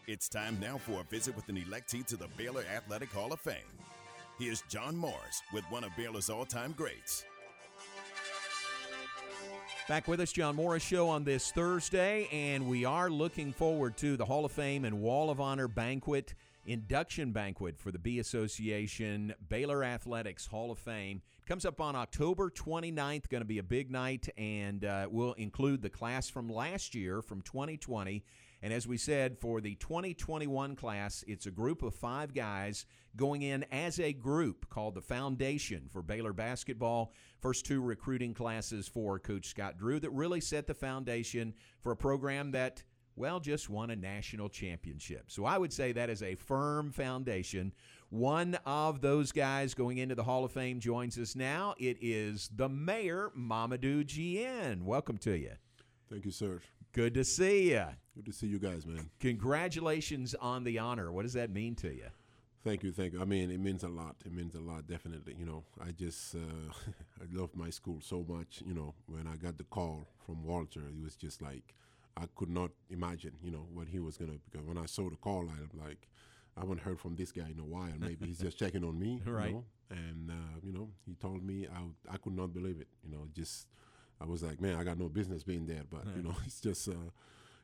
[0.08, 3.40] It's time now for a visit with an electee to the Baylor Athletic Hall of
[3.40, 3.56] Fame.
[4.38, 7.24] Here's John Morris with one of Baylor's all time greats.
[9.88, 14.18] Back with us, John Morris Show on this Thursday, and we are looking forward to
[14.18, 16.34] the Hall of Fame and Wall of Honor banquet,
[16.66, 21.22] induction banquet for the B Association Baylor Athletics Hall of Fame.
[21.40, 25.34] It comes up on October 29th, going to be a big night, and uh, will
[25.34, 28.24] include the class from last year, from 2020.
[28.64, 33.42] And as we said, for the 2021 class, it's a group of five guys going
[33.42, 37.12] in as a group called the Foundation for Baylor Basketball.
[37.40, 41.98] First two recruiting classes for Coach Scott Drew that really set the foundation for a
[41.98, 42.84] program that,
[43.16, 45.26] well, just won a national championship.
[45.28, 47.74] So I would say that is a firm foundation.
[48.10, 51.76] One of those guys going into the Hall of Fame joins us now.
[51.78, 54.84] It is the mayor, Mamadou Diène.
[54.84, 55.52] Welcome to you.
[56.10, 56.60] Thank you, sir.
[56.94, 57.86] Good to see you.
[58.16, 59.10] Good to see you guys, man.
[59.20, 61.12] Congratulations on the honor.
[61.12, 62.08] What does that mean to you?
[62.64, 63.22] Thank you, thank you.
[63.22, 64.18] I mean, it means a lot.
[64.24, 65.36] It means a lot, definitely.
[65.40, 66.40] You know, I just uh,
[67.22, 68.62] I love my school so much.
[68.66, 71.74] You know, when I got the call from Walter, it was just like
[72.18, 73.34] I could not imagine.
[73.44, 74.34] You know what he was gonna.
[74.50, 76.08] Because when I saw the call, I'm like,
[76.58, 77.94] I haven't heard from this guy in a while.
[78.00, 79.22] Maybe he's just checking on me.
[79.26, 79.48] Right.
[79.50, 79.66] You know?
[79.90, 82.88] And uh, you know, he told me I I could not believe it.
[83.04, 83.68] You know, just
[84.20, 85.84] I was like, man, I got no business being there.
[85.90, 87.10] But you know, it's just uh,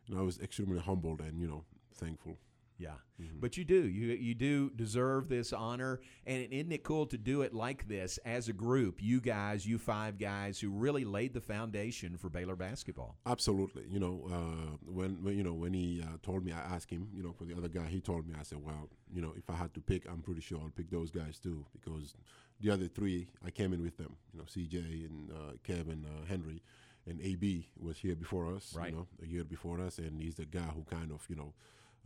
[0.05, 1.63] you know, I was extremely humbled and you know
[1.95, 2.37] thankful.
[2.79, 2.91] Yeah,
[3.39, 3.87] but you do.
[3.87, 8.19] You you do deserve this honor, and isn't it cool to do it like this
[8.23, 9.01] as a group?
[9.01, 13.17] You guys, you five guys, who really laid the foundation for Baylor basketball.
[13.25, 13.83] Absolutely.
[13.89, 17.07] You know, uh, when, when you know when he uh, told me, I asked him.
[17.15, 18.35] You know, for the other guy, he told me.
[18.39, 20.91] I said, well, you know, if I had to pick, I'm pretty sure I'll pick
[20.91, 22.13] those guys too because
[22.59, 24.15] the other three, I came in with them.
[24.33, 26.61] You know, CJ and uh, Kevin, uh, Henry,
[27.07, 28.75] and AB was here before us.
[28.75, 28.91] Right.
[28.91, 31.53] You know, a year before us, and he's the guy who kind of you know,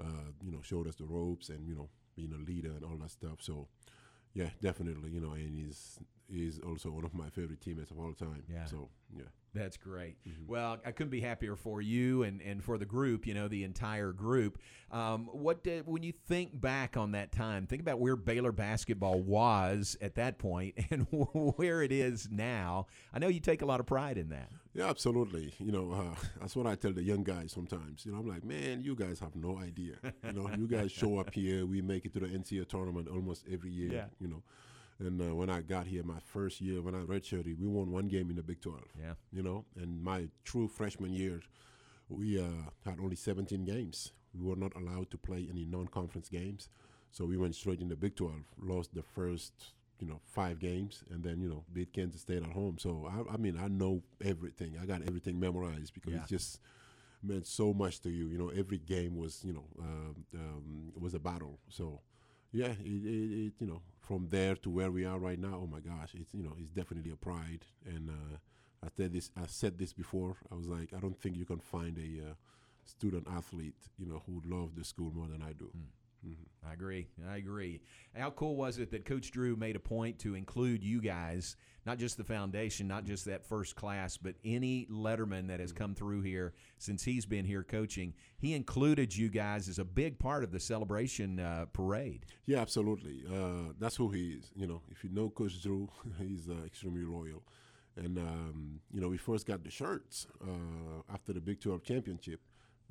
[0.02, 2.98] uh, you know, showed us the ropes and you know, being a leader and all
[2.98, 3.40] that stuff.
[3.40, 3.68] So.
[4.34, 5.10] Yeah, definitely.
[5.12, 8.44] You know, and he's he's also one of my favorite teammates of all time.
[8.50, 8.66] Yeah.
[8.66, 9.26] So yeah.
[9.54, 10.16] That's great.
[10.48, 13.66] Well, I couldn't be happier for you and, and for the group, you know, the
[13.66, 14.60] entire group.
[14.92, 19.20] Um, what did, when you think back on that time, think about where Baylor basketball
[19.20, 22.88] was at that point and where it is now.
[23.14, 24.50] I know you take a lot of pride in that.
[24.74, 25.54] Yeah, absolutely.
[25.60, 28.06] You know, uh, that's what I tell the young guys sometimes.
[28.06, 29.96] You know, I'm like, man, you guys have no idea.
[30.26, 33.46] You know, you guys show up here, we make it to the NCAA tournament almost
[33.52, 33.92] every year.
[33.92, 34.06] Yeah.
[34.20, 34.44] You know,
[35.06, 38.08] and uh, when I got here, my first year when I redshirted, we won one
[38.08, 38.80] game in the Big 12.
[39.00, 39.14] Yeah.
[39.32, 41.42] You know, and my true freshman year,
[42.10, 44.12] we uh, had only 17 games.
[44.34, 46.70] we were not allowed to play any non-conference games,
[47.12, 48.34] so we went straight in the Big 12.
[48.62, 49.54] Lost the first,
[50.00, 52.78] you know, five games, and then you know beat Kansas State at home.
[52.80, 54.78] So I, I mean, I know everything.
[54.82, 56.20] I got everything memorized because Yeah.
[56.22, 56.60] it's just
[57.24, 58.28] meant so much to you.
[58.30, 61.60] You know, every game was, you know, um, um, was a battle.
[61.70, 62.00] So,
[62.52, 65.68] yeah, it, it, it, you know, from there to where we are right now, oh
[65.68, 67.66] my gosh, it's you know, it's definitely a pride.
[67.86, 68.38] And uh,
[68.84, 70.36] I said this, I said this before.
[70.52, 72.34] I was like, I don't think you can find a uh,
[72.86, 75.70] student athlete, you know, who love the school more than I do.
[76.26, 76.36] Mhm.
[76.64, 77.08] I agree.
[77.28, 77.82] I agree.
[78.16, 81.56] How cool was it that Coach Drew made a point to include you guys,
[81.86, 85.96] not just the foundation, not just that first class, but any Letterman that has come
[85.96, 88.14] through here since he's been here coaching?
[88.38, 92.28] He included you guys as a big part of the celebration uh, parade.
[92.46, 93.24] Yeah, absolutely.
[93.28, 94.52] Uh, that's who he is.
[94.56, 97.42] You know, if you know Coach Drew, he's uh, extremely loyal.
[97.98, 102.40] And um, you know, we first got the shirts uh, after the Big 12 championship.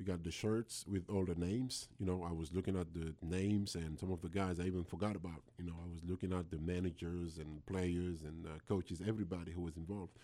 [0.00, 1.86] We got the shirts with all the names.
[1.98, 4.82] You know, I was looking at the names and some of the guys I even
[4.82, 5.42] forgot about.
[5.58, 9.60] You know, I was looking at the managers and players and uh, coaches, everybody who
[9.60, 10.16] was involved.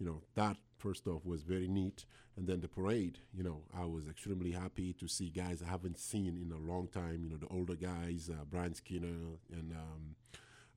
[0.00, 2.06] You know, that first off was very neat.
[2.36, 6.00] And then the parade, you know, I was extremely happy to see guys I haven't
[6.00, 7.20] seen in a long time.
[7.22, 10.16] You know, the older guys, uh, Brian Skinner and um,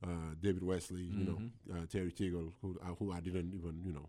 [0.04, 3.92] uh, David Wesley, you know, uh, Terry Teagle, who, uh, who I didn't even, you
[3.92, 4.08] know,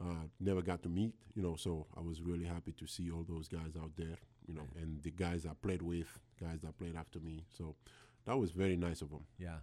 [0.00, 3.24] uh, never got to meet, you know, so I was really happy to see all
[3.28, 6.06] those guys out there, you know, and the guys I played with,
[6.40, 7.44] guys that played after me.
[7.56, 7.74] So
[8.26, 9.24] that was very nice of them.
[9.38, 9.56] Yeah.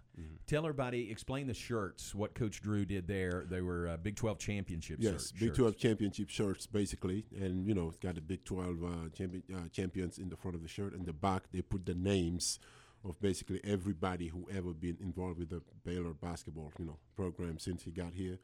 [0.46, 3.46] Tell everybody, explain the shirts, what Coach Drew did there.
[3.48, 5.58] They were uh, Big 12 championship Yes, Big shirts.
[5.58, 7.24] 12 championship shirts, basically.
[7.40, 10.56] And, you know, it's got the Big 12 uh, champion, uh, champions in the front
[10.56, 10.94] of the shirt.
[10.94, 12.58] And the back, they put the names
[13.04, 17.84] of basically everybody who ever been involved with the Baylor basketball, you know, program since
[17.84, 18.38] he got here.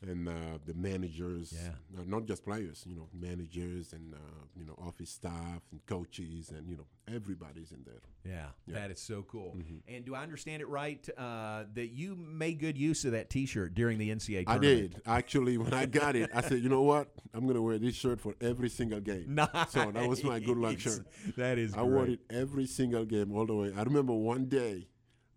[0.00, 0.32] And uh,
[0.64, 1.72] the managers, Yeah.
[1.98, 4.18] uh, not just players, you know, managers and, uh,
[4.56, 8.00] you know, office staff and coaches and, you know, everybody's in there.
[8.24, 8.74] Yeah, Yeah.
[8.74, 9.56] that is so cool.
[9.56, 9.80] Mhm.
[9.88, 13.74] And do I understand it right uh, that you made good use of that T-shirt
[13.74, 15.02] during the NCAA I did.
[15.04, 17.12] Actually, when I got it, I said, you know what?
[17.34, 19.36] I'm going to wear this shirt for every single game.
[19.70, 21.06] So that was my good luck shirt.
[21.36, 23.72] That is I wore it every single game all the way.
[23.76, 24.86] I remember one day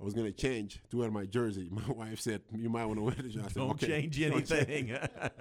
[0.01, 1.69] I was going to change to wear my jersey.
[1.71, 3.39] My wife said, you might want to wear the jersey.
[3.39, 3.85] I said, Don't okay.
[3.87, 4.97] change Don't anything.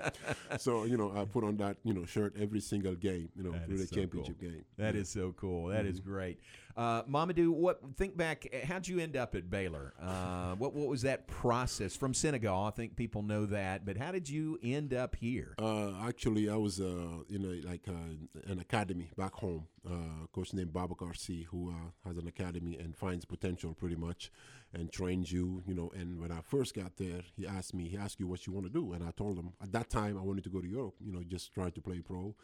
[0.59, 3.53] so, you know, I put on that, you know, shirt every single game, you know,
[3.53, 4.03] That through the is so cool.
[4.05, 4.65] championship game.
[4.77, 5.01] That Yeah.
[5.01, 5.69] is so cool.
[5.69, 6.05] That is Mhm.
[6.05, 6.41] great.
[6.81, 7.79] Uh, Mamadou, what?
[7.99, 8.47] Think back.
[8.55, 9.93] uh, How'd you end up at Baylor?
[10.01, 12.65] Uh, what What was that process from Senegal?
[12.65, 15.55] I think people know that, but how did you end up here?
[15.59, 19.67] Uh, actually, I was uh, in a like uh, an academy back home.
[19.87, 24.31] Uh, coach named Babacar C, who uh, has an academy and finds potential pretty much,
[24.73, 25.63] and trains you.
[25.67, 28.47] You know, and when I first got there, he asked me, he asked you what
[28.47, 30.63] you want to do, and I told him at that time I wanted to go
[30.63, 30.95] to Europe.
[30.99, 32.35] You know, just try to play pro.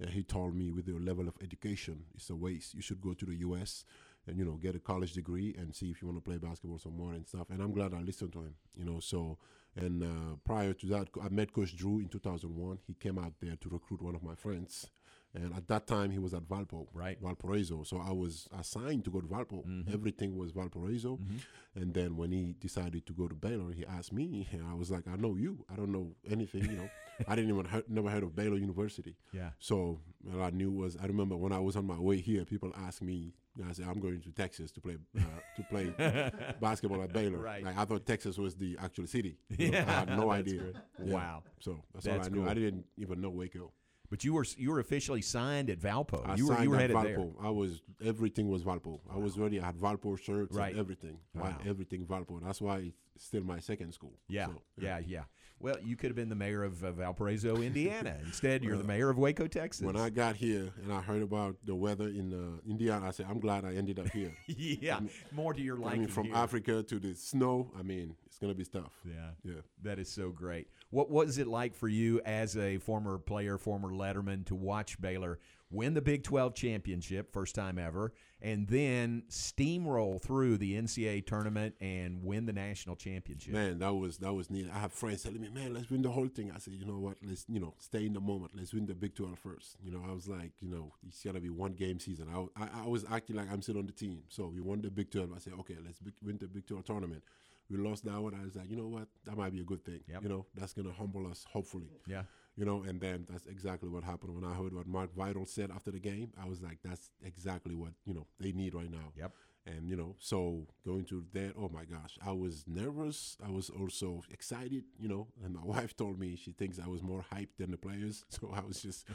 [0.00, 2.74] And he told me, with your level of education, it's a waste.
[2.74, 3.84] You should go to the U.S.
[4.26, 6.78] and you know get a college degree and see if you want to play basketball
[6.78, 7.48] some more and stuff.
[7.50, 8.54] And I'm glad I listened to him.
[8.76, 9.38] You know, so
[9.76, 12.78] and uh, prior to that, I met Coach Drew in 2001.
[12.86, 14.86] He came out there to recruit one of my friends.
[15.36, 17.18] And at that time, he was at Valpo, right?
[17.20, 17.82] Valparaiso.
[17.84, 19.64] So I was assigned to go to Valpo.
[19.66, 19.92] Mhm.
[19.92, 21.18] Everything was Valparaiso.
[21.18, 21.40] Mhm.
[21.74, 24.90] And then when he decided to go to Baylor, he asked me, and I was
[24.90, 25.62] like, I know you.
[25.68, 26.64] I don't know anything.
[26.64, 26.88] You know,
[27.28, 29.14] I didn't even heard, never heard of Baylor University.
[29.32, 29.50] Yeah.
[29.58, 30.00] So
[30.32, 33.02] all I knew was I remember when I was on my way here, people asked
[33.02, 33.34] me.
[33.66, 35.20] I said I'm going to Texas to play uh,
[35.56, 35.86] to play
[36.60, 37.38] basketball at Baylor.
[37.38, 37.64] Right.
[37.64, 39.38] Like I thought Texas was the actual city.
[39.58, 40.72] Yeah, I had no idea.
[41.02, 41.14] Yeah.
[41.14, 41.42] Wow.
[41.60, 42.40] So that's, That's all I knew.
[42.42, 42.50] cool.
[42.50, 43.72] I didn't even know Waco.
[44.10, 46.26] But you were you were officially signed at Valpo.
[46.26, 47.34] I you were you were at headed Valpo.
[47.42, 49.00] I was everything was Valpo.
[49.12, 49.60] I was ready.
[49.60, 50.70] I had Valpo shirts Right.
[50.72, 51.18] and everything.
[51.36, 51.58] I Wow.
[51.66, 52.40] everything Valpo.
[52.42, 54.12] That's why it's still my second school.
[54.28, 55.24] Yeah, So, yeah, yeah.
[55.58, 58.18] Well, you could have been the mayor of uh, Valparaiso, Indiana.
[58.26, 59.86] Instead, you're the mayor of Waco, Texas.
[59.86, 63.24] When I got here and I heard about the weather in uh, Indiana, I said,
[63.30, 64.34] I'm glad I ended up here.
[64.46, 65.00] yeah,
[65.32, 66.00] more to your liking.
[66.00, 66.34] I mean, from here.
[66.36, 68.92] Africa to the snow, I mean, it's going to be tough.
[69.02, 69.30] Yeah.
[69.44, 69.60] Yeah.
[69.82, 70.68] That is so great.
[70.96, 75.38] What was it like for you as a former player, former Letterman, to watch Baylor
[75.70, 81.74] win the Big 12 championship, first time ever, and then steamroll through the NCAA tournament
[81.82, 83.52] and win the national championship?
[83.52, 84.70] Man, that was that was neat.
[84.72, 86.98] I have friends telling me, "Man, let's win the whole thing." I said, "You know
[86.98, 87.18] what?
[87.22, 88.52] Let's you know stay in the moment.
[88.56, 89.76] Let's win the Big 12 first.
[89.84, 92.28] You know, I was like, you know, it's gonna be one game season.
[92.34, 94.22] I, I, I was acting like I'm still on the team.
[94.30, 95.30] So we won the Big 12.
[95.36, 97.22] I said, okay, let's win the Big 12 tournament.
[97.70, 98.34] We lost that one.
[98.34, 99.08] I was like, you know what?
[99.24, 100.00] That might be a good thing.
[100.22, 101.90] You know, that's gonna humble us, hopefully.
[102.06, 102.22] Yeah.
[102.56, 105.70] You know, and then that's exactly what happened when I heard what Mark Vital said
[105.70, 106.32] after the game.
[106.42, 109.12] I was like, that's exactly what you know they need right now.
[109.16, 109.32] Yep.
[109.66, 113.36] And you know, so going to that, oh my gosh, I was nervous.
[113.44, 114.84] I was also excited.
[114.98, 117.76] You know, and my wife told me she thinks I was more hyped than the
[117.78, 118.24] players.
[118.30, 119.06] So I was just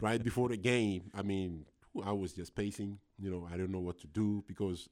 [0.00, 1.10] right before the game.
[1.14, 1.66] I mean,
[2.04, 2.98] I was just pacing.
[3.18, 4.88] You know, I didn't know what to do because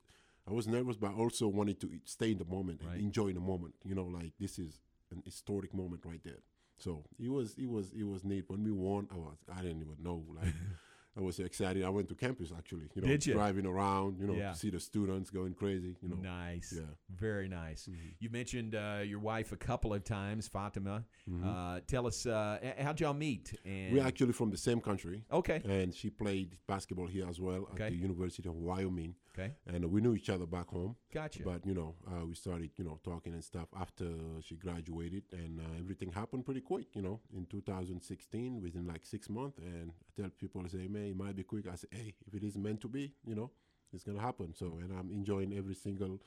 [0.49, 3.40] I was nervous, but I also wanted to stay in the moment and enjoy the
[3.40, 3.74] moment.
[3.84, 4.80] You know, like this is
[5.11, 6.42] an historic moment right there.
[6.78, 9.09] So it was it was it was neat when we won.
[9.12, 10.55] I was I didn't even know like.
[11.19, 11.83] I was excited.
[11.85, 12.89] I went to campus actually.
[12.95, 13.35] You know, Did you?
[13.35, 14.19] driving around.
[14.21, 14.53] You know, Yeah.
[14.53, 15.97] see the students going crazy.
[16.01, 16.73] You know, Nice.
[16.77, 16.83] Yeah.
[17.11, 17.89] Very nice.
[17.89, 18.09] Mm-hmm.
[18.21, 21.05] You mentioned uh, your wife a couple of times, Fatima.
[21.29, 21.45] Mhm.
[21.45, 23.55] Uh, tell us, uh, how'd y'all meet?
[23.64, 25.25] And We're actually from the same country.
[25.33, 25.61] Okay.
[25.64, 27.87] And she played basketball here as well Okay.
[27.87, 29.14] at the University of Wyoming.
[29.35, 29.53] Okay.
[29.66, 30.97] And we knew each other back home.
[31.12, 31.45] Gotcha.
[31.45, 34.09] But you know, uh, we started you know talking and stuff after
[34.41, 36.89] she graduated, and uh, everything happened pretty quick.
[36.97, 39.59] You know, in 2016, within like six months.
[39.59, 41.67] And I tell people, I say, man, it might be quick.
[41.71, 43.51] I say, hey, if it is meant to be, you know,
[43.93, 44.55] it's gonna happen.
[44.55, 46.21] So, and I'm enjoying every single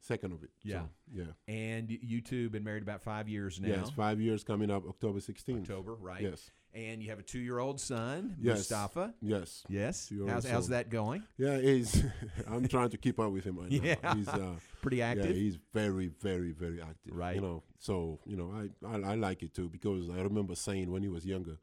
[0.00, 0.50] second of it.
[0.62, 0.80] Yeah.
[0.80, 1.24] So, yeah.
[1.54, 3.68] And you two been married about five years now.
[3.68, 5.60] Yes, five years coming up October 16th.
[5.62, 6.22] October, right?
[6.22, 6.50] Yes.
[6.72, 8.58] And you have a two-year-old son, Yes.
[8.58, 9.12] Mustafa.
[9.20, 9.64] Yes.
[9.68, 10.12] Yes.
[10.28, 11.24] How's, how's that going?
[11.36, 12.04] Yeah, he's.
[12.48, 13.96] I'm trying to keep up with him right Yeah.
[14.00, 14.14] now.
[14.14, 15.26] He's uh, Pretty active.
[15.30, 17.12] Yeah, he's very, very, very active.
[17.16, 17.34] Right.
[17.34, 20.92] You know, so you know, I, I I like it too because I remember saying
[20.92, 21.58] when he was younger,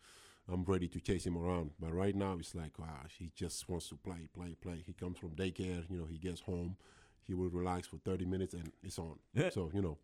[0.52, 1.72] I'm ready to chase him around.
[1.80, 4.84] But right now, it's like, wow, he just wants to play, play, play.
[4.86, 5.84] He comes from daycare.
[5.90, 6.78] You know, he gets home,
[7.26, 9.20] he will relax for 30 minutes and it's on.
[9.52, 9.98] so you know.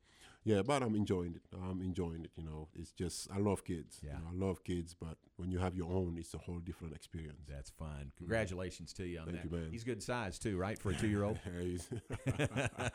[0.46, 1.42] Yeah, but I'm enjoying it.
[1.70, 2.32] I'm enjoying it.
[2.36, 4.00] You know, it's just I love kids.
[4.04, 4.12] Yeah.
[4.12, 6.94] You know, I love kids, but when you have your own, it's a whole different
[6.96, 7.40] experience.
[7.50, 8.12] That's fun.
[8.18, 9.52] Congratulations to you on Thank that.
[9.52, 9.72] you, man.
[9.72, 11.40] He's good size too, right, for a two-year-old?
[11.62, 11.88] He's-
[12.40, 12.90] I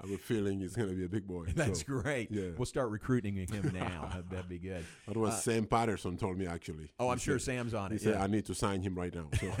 [0.00, 1.46] have a feeling he's going to be a big boy.
[1.54, 2.30] That's so, great.
[2.30, 2.50] Yeah.
[2.56, 4.08] We'll start recruiting him now.
[4.30, 4.84] That'd- be good.
[5.06, 6.88] That was Uh, Sam Patterson told me actually.
[6.98, 8.00] Oh, I'm sure said- Sam's on it.
[8.00, 8.20] He it, said.
[8.20, 9.28] I need to sign him right now.
[9.38, 9.52] So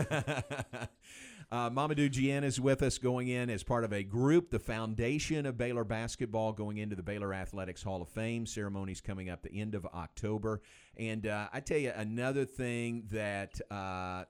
[1.50, 5.46] Uh, Mamadou Diène is with us going in as part of a group, the foundation
[5.46, 8.46] of Baylor basketball, going into the Baylor Athletics Hall of Fame.
[8.46, 10.60] Ceremonies coming up the end of October.
[10.96, 14.24] And uh, I tell you, another thing that uh,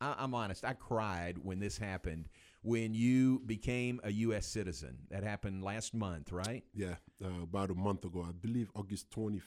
[0.00, 2.28] I, I'm honest, I cried when this happened
[2.62, 4.46] when you became a U.S.
[4.46, 4.98] citizen.
[5.10, 6.62] That happened last month, right?
[6.72, 6.94] yeah,
[7.24, 9.42] uh, about a month ago, I believe August 21st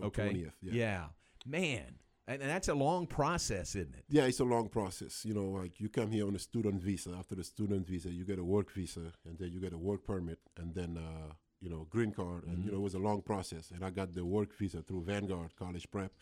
[0.00, 0.30] or Okay.
[0.30, 0.52] 20th.
[0.62, 0.72] Yeah.
[0.72, 1.04] yeah.
[1.44, 1.96] Man.
[2.26, 4.04] And, and that's a long process, isn't it?
[4.08, 5.24] Yeah, it's a long process.
[5.24, 7.10] You know, like you come here on a student visa.
[7.18, 10.04] After the student visa, you get a work visa, and then you get a work
[10.04, 12.44] permit, and then uh, you know green card.
[12.46, 13.70] And you know, it was a long process.
[13.74, 16.12] And I got the work visa through Vanguard College Prep.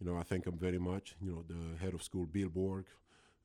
[0.00, 1.16] You know, I thank them very much.
[1.20, 2.84] You know, the head of school, Bill Borg,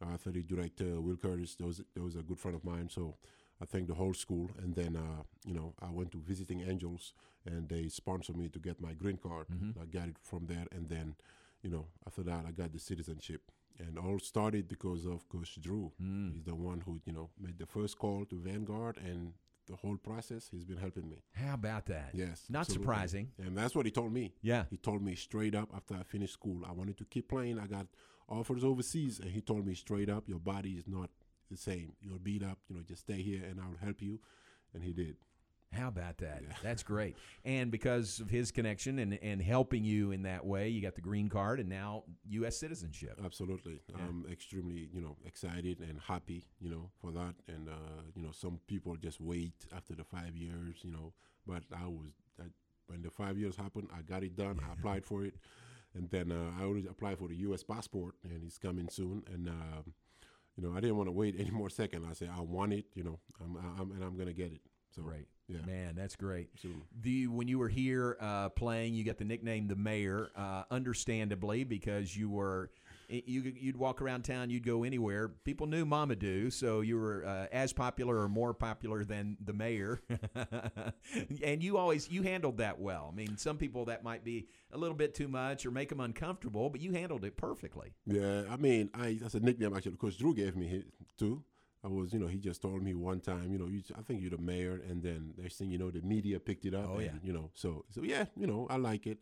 [0.05, 1.55] uh, athletic director Will Curtis.
[1.55, 2.89] Those those are a good friend of mine.
[2.89, 3.15] So
[3.59, 4.51] I thank the whole school.
[4.61, 8.59] And then uh, you know, I went to Visiting Angels, and they sponsored me to
[8.59, 9.47] get my green card.
[9.47, 9.81] Mhm.
[9.81, 11.15] I got it from there, and then
[11.63, 13.41] you know, after that, I got the citizenship.
[13.79, 15.91] And all started because of Coach Drew.
[15.99, 16.33] Mm.
[16.33, 19.33] He's the one who, you know, made the first call to Vanguard and
[19.67, 21.23] the whole process, he's been helping me.
[21.33, 22.09] How about that?
[22.13, 22.43] Yes.
[22.49, 22.83] Not absolutely.
[22.83, 23.27] surprising.
[23.43, 24.33] And that's what he told me.
[24.41, 24.65] Yeah.
[24.69, 27.59] He told me straight up after I finished school, I wanted to keep playing.
[27.59, 27.87] I got
[28.29, 29.19] offers overseas.
[29.19, 31.09] And he told me straight up, your body is not
[31.49, 31.93] the same.
[32.01, 32.59] You're beat up.
[32.67, 34.19] You know, just stay here and I'll help you.
[34.73, 35.15] And he did.
[35.73, 36.43] How about that?
[36.61, 37.17] That's great.
[37.45, 41.01] And because of his connection and, and helping you in that way, you got the
[41.01, 42.55] green card and now U.S.
[42.55, 43.19] citizenship.
[43.23, 43.81] Absolutely.
[43.93, 47.33] I'm extremely, you know, excited and happy, you know, for that.
[47.49, 51.11] And, uh, you know, some people just wait after the five years, you know,
[51.45, 52.45] but I was, I,
[52.87, 54.59] when the five years happened, I got it done.
[54.65, 55.35] I applied for it.
[55.95, 57.63] And then uh, I already applied for the U.S.
[57.63, 59.23] passport and it's coming soon.
[59.31, 59.93] And, um,
[60.55, 62.05] you know, I didn't want to wait any more second.
[62.09, 64.61] I said, I want it, you know, I'm, I'm and I'm going to get it.
[64.95, 65.27] So, Great.
[65.47, 65.59] Yeah.
[65.65, 66.49] Man, that's great.
[66.55, 66.83] Absolutely.
[67.01, 71.63] The when you were here uh, playing, you got the nickname the Mayor, uh, understandably
[71.63, 72.69] because you were
[73.09, 75.29] you you'd walk around town, you'd go anywhere.
[75.43, 80.01] People knew Mamadou, so you were uh, as popular or more popular than the Mayor.
[81.43, 83.09] and you always you handled that well.
[83.11, 85.99] I mean, some people that might be a little bit too much or make them
[85.99, 87.93] uncomfortable, but you handled it perfectly.
[88.05, 89.97] Yeah, I mean, I that's a nickname actually.
[89.97, 90.85] Coach Drew gave me it
[91.17, 91.43] too.
[91.83, 94.21] I was, you know, he just told me one time, you know, you, I think
[94.21, 96.89] you're the mayor, and then next thing you know, the media picked it up.
[96.89, 97.11] Oh, and, yeah.
[97.23, 99.19] You know, so so yeah, you know, I like it.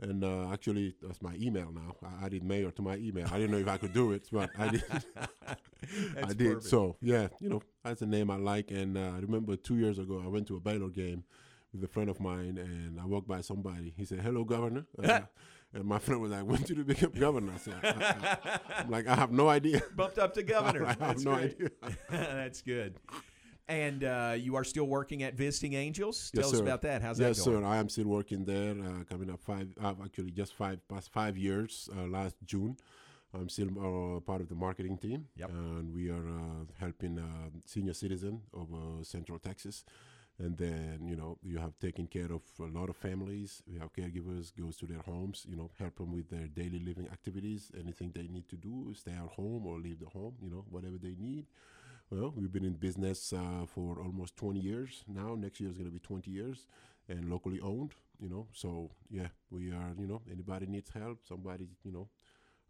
[0.00, 1.96] And uh, actually, that's my email now.
[2.02, 3.26] I added mayor to my email.
[3.32, 4.84] I didn't know if I could do it, but I did.
[6.22, 6.38] I did.
[6.38, 6.64] perfect.
[6.64, 8.70] So yeah, you know, that's a name I like.
[8.70, 11.24] And uh, I remember two years ago, I went to a Baylor game
[11.72, 13.92] with a friend of mine, and I walked by somebody.
[13.96, 15.20] He said, "Hello, governor." Uh,
[15.74, 19.06] and my friend was like, "When did you become governor?" I said, I, am like,
[19.06, 20.84] "I have no idea." Bumped up to governor.
[20.86, 21.54] I have That's no great.
[21.54, 21.70] idea.
[22.10, 22.94] That's good.
[23.70, 26.30] And uh, you are still working at Visiting Angels.
[26.34, 27.02] Tell yes, us about that.
[27.02, 27.60] How's yes, that going?
[27.60, 27.74] Yes, sir.
[27.74, 28.70] I am still working there.
[28.70, 31.90] Uh, coming up five, uh, actually just five past five years.
[31.94, 32.78] Uh, last June,
[33.34, 35.26] I'm still uh, part of the marketing team.
[35.36, 35.50] Yep.
[35.50, 39.84] And we are uh, helping uh, senior citizen of uh, Central Texas.
[40.38, 43.62] And then you know you have taken care of a lot of families.
[43.70, 47.08] We have caregivers goes to their homes, you know, help them with their daily living
[47.12, 50.64] activities, anything they need to do, stay at home or leave the home, you know,
[50.70, 51.46] whatever they need.
[52.10, 55.34] Well, we've been in business uh, for almost 20 years now.
[55.34, 56.66] Next year is going to be 20 years,
[57.08, 57.92] and locally owned.
[58.20, 59.92] You know, so yeah, we are.
[59.98, 62.08] You know, anybody needs help, somebody you know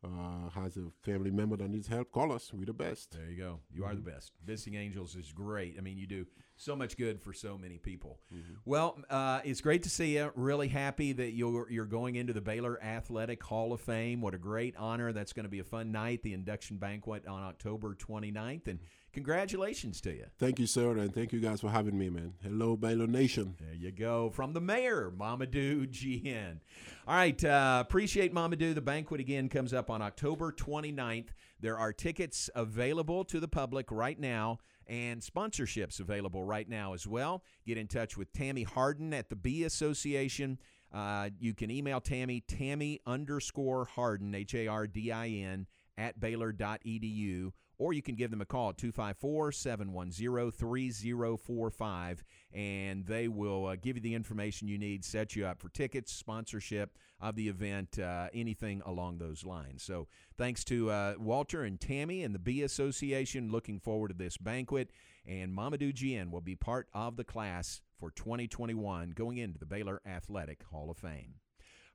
[0.04, 2.52] uh, has a family member that needs help, call us.
[2.52, 3.12] We're the best.
[3.12, 3.60] There you go.
[3.72, 4.32] You are the best.
[4.44, 5.76] Visiting Angels is great.
[5.76, 6.26] I mean, you do
[6.56, 8.18] so much good for so many people.
[8.64, 10.30] Well, uh, it's great to see you.
[10.34, 14.20] Really happy that you're you're going into the Baylor Athletic Hall of Fame.
[14.20, 15.12] What a great honor.
[15.12, 16.22] That's going to be a fun night.
[16.22, 18.68] The induction banquet on October 29th.
[18.68, 18.80] And
[19.12, 20.26] congratulations to you.
[20.38, 22.34] Thank you, sir, and thank you guys for having me, man.
[22.42, 23.54] Hello, Baylor Nation.
[23.60, 24.30] There you go.
[24.30, 26.60] From the mayor, Mamadou Diène.
[27.06, 27.42] All right.
[27.42, 28.74] Uh, appreciate Mamadou.
[28.74, 31.28] The banquet again comes up on October 29th.
[31.60, 37.06] There are tickets available to the public right now and sponsorships available right now as
[37.06, 37.42] well.
[37.66, 40.58] Get in touch with Tammy Harden at the Bee Association.
[40.92, 45.66] Uh, you can email Tammy, Tammy underscore Harden, H A R D I N,
[45.98, 53.28] at Baylor.edu, or you can give them a call at 254 710 3045, and they
[53.28, 57.36] will uh, give you the information you need, set you up for tickets, sponsorship of
[57.36, 59.82] the event, uh, anything along those lines.
[59.82, 63.50] So, thanks to uh, Walter and Tammy and the Bee Association.
[63.50, 64.90] Looking forward to this banquet,
[65.26, 70.00] and Mamadou Diène will be part of the class for 2021 going into the Baylor
[70.06, 71.34] Athletic Hall of Fame.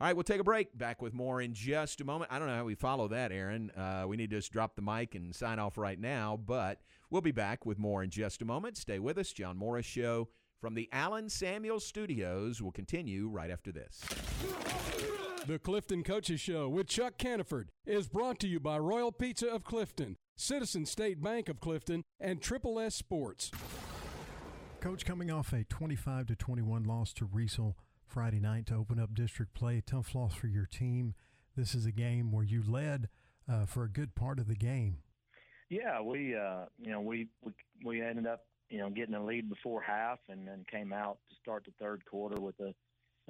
[0.03, 0.77] All right, we'll take a break.
[0.77, 2.29] Back with more in just a moment.
[2.29, 3.71] I don't know how we follow that, Aaron.
[3.71, 7.21] Uh, we need to just drop the mic and sign off right now, but we'll
[7.21, 8.75] be back with more in just a moment.
[8.75, 9.31] Stay with us.
[9.31, 10.27] John Morris Show
[10.59, 14.01] from the Allen Samuel Studios will continue right after this.
[15.47, 19.63] The Clifton Coaches Show with Chuck Caniford is brought to you by Royal Pizza of
[19.63, 23.51] Clifton, Citizen State Bank of Clifton, and Triple S Sports.
[24.81, 27.75] Coach, coming off a 25 to 21 loss to Riesel
[28.13, 31.15] Friday night to open up district play, tough loss for your team.
[31.57, 33.09] This is a game where you led
[33.51, 34.97] uh, for a good part of the game.
[35.67, 37.53] Yeah, we uh, you know we, we
[37.83, 41.35] we ended up you know getting a lead before half, and then came out to
[41.41, 42.75] start the third quarter with a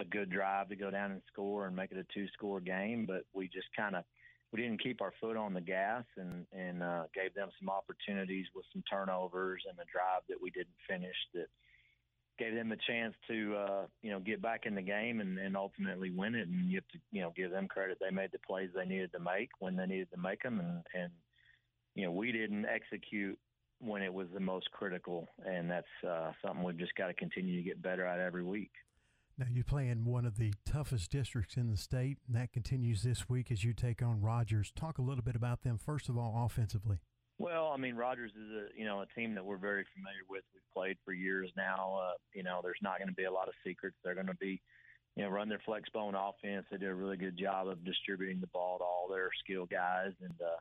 [0.02, 3.06] a good drive to go down and score and make it a two score game.
[3.08, 4.04] But we just kind of
[4.52, 8.48] we didn't keep our foot on the gas and and uh, gave them some opportunities
[8.54, 11.48] with some turnovers and a drive that we didn't finish that
[12.44, 15.56] gave them a chance to uh, you know get back in the game and, and
[15.56, 16.48] ultimately win it.
[16.48, 19.12] And you have to you know give them credit; they made the plays they needed
[19.14, 21.12] to make when they needed to make them, and and
[21.96, 23.38] you know we didn't execute
[23.80, 27.58] when it was the most critical, and that's uh, something we've just got to continue
[27.58, 28.72] to get better at every week.
[29.38, 33.04] Now you play in one of the toughest districts in the state, and that continues
[33.04, 34.72] this week as you take on Rogers.
[34.76, 37.00] Talk a little bit about them first of all, offensively.
[37.40, 40.44] Well, I mean, Rogers is a you know a team that we're very familiar with.
[40.54, 42.00] We've played for years now.
[42.02, 43.98] Uh, you know, there's not going to be a lot of secrets.
[44.04, 44.62] They're going to be,
[45.16, 46.66] you know, run their flex bone offense.
[46.72, 50.14] They do a really good job of distributing the ball to all their skill guys,
[50.22, 50.60] and uh,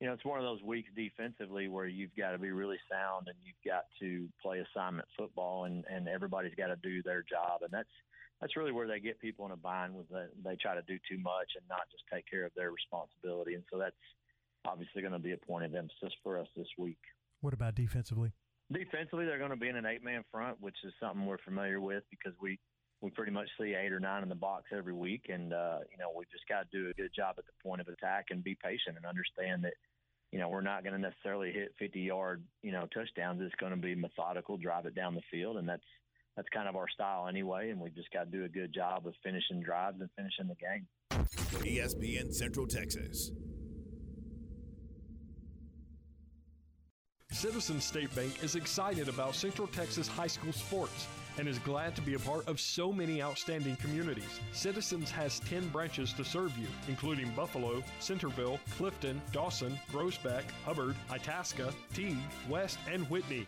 [0.00, 3.28] you know, it's one of those weeks defensively where you've got to be really sound
[3.28, 7.62] and you've got to play assignment football, and and everybody's got to do their job,
[7.62, 7.92] and that's
[8.40, 10.98] that's really where they get people in a bind with that they try to do
[11.10, 13.96] too much and not just take care of their responsibility, and so that's
[14.66, 16.98] obviously going to be a point of emphasis for us this week.
[17.40, 18.32] What about defensively?
[18.72, 22.02] Defensively, they're going to be in an eight-man front, which is something we're familiar with
[22.10, 22.58] because we
[23.02, 25.98] we pretty much see eight or nine in the box every week, and uh, you
[25.98, 28.42] know we've just got to do a good job at the point of attack and
[28.42, 29.74] be patient and understand that
[30.32, 33.40] you know we're not going to necessarily hit 50-yard you know touchdowns.
[33.42, 35.84] It's going to be methodical, drive it down the field, and that's
[36.36, 37.70] that's kind of our style anyway.
[37.70, 40.56] And we've just got to do a good job of finishing drives and finishing the
[40.56, 40.88] game.
[41.64, 43.30] ESPN Central Texas.
[47.36, 51.06] Citizen State Bank is excited about Central Texas high school sports
[51.36, 54.40] and is glad to be a part of so many outstanding communities.
[54.52, 61.74] Citizens has 10 branches to serve you, including Buffalo, Centerville, Clifton, Dawson, Groesbeck, Hubbard, Itasca,
[61.92, 62.16] Teague,
[62.48, 63.46] West, and Whitney.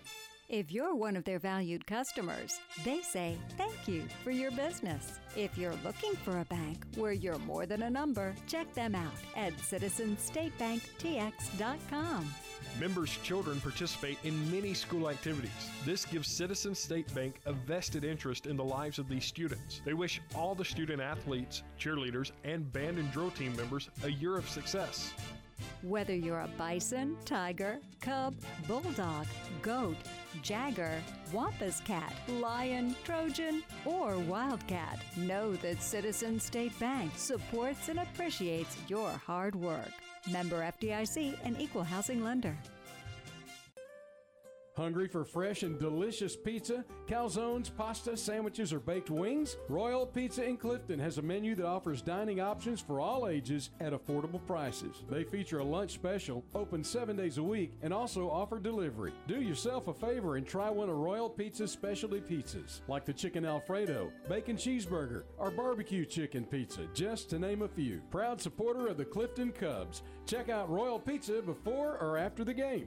[0.49, 5.19] If you're one of their valued customers, they say thank you for your business.
[5.37, 9.13] If you're looking for a bank where you're more than a number, check them out
[9.37, 12.35] at citizenstatebanktx.com.
[12.81, 15.51] Members' children participate in many school activities.
[15.85, 19.83] This gives Citizen State Bank a vested interest in the lives of these students.
[19.85, 24.39] They wish all the student athletes, cheerleaders, and band and drill team members a year
[24.39, 25.13] of success.
[25.83, 28.35] Whether you're a bison, tiger, cub,
[28.67, 29.27] bulldog,
[29.63, 29.97] goat,
[30.43, 31.01] jagger,
[31.33, 39.11] wampus cat, lion, trojan, or wildcat, know that Citizen State Bank supports and appreciates your
[39.11, 39.93] hard work.
[40.31, 42.57] Member FDIC and equal housing lender.
[44.79, 49.57] Hungry for fresh and delicious pizza, calzones, pasta, sandwiches, or baked wings?
[49.69, 53.93] Royal Pizza in Clifton has a menu that offers dining options for all ages at
[53.93, 55.03] affordable prices.
[55.11, 59.13] They feature a lunch special, open seven days a week, and also offer delivery.
[59.27, 63.45] Do yourself a favor and try one of Royal Pizza's specialty pizzas, like the chicken
[63.45, 68.01] Alfredo, bacon cheeseburger, or barbecue chicken pizza, just to name a few.
[68.13, 70.05] Proud supporter of the Clifton Cubs.
[70.25, 72.87] Check out Royal Pizza before or after the game.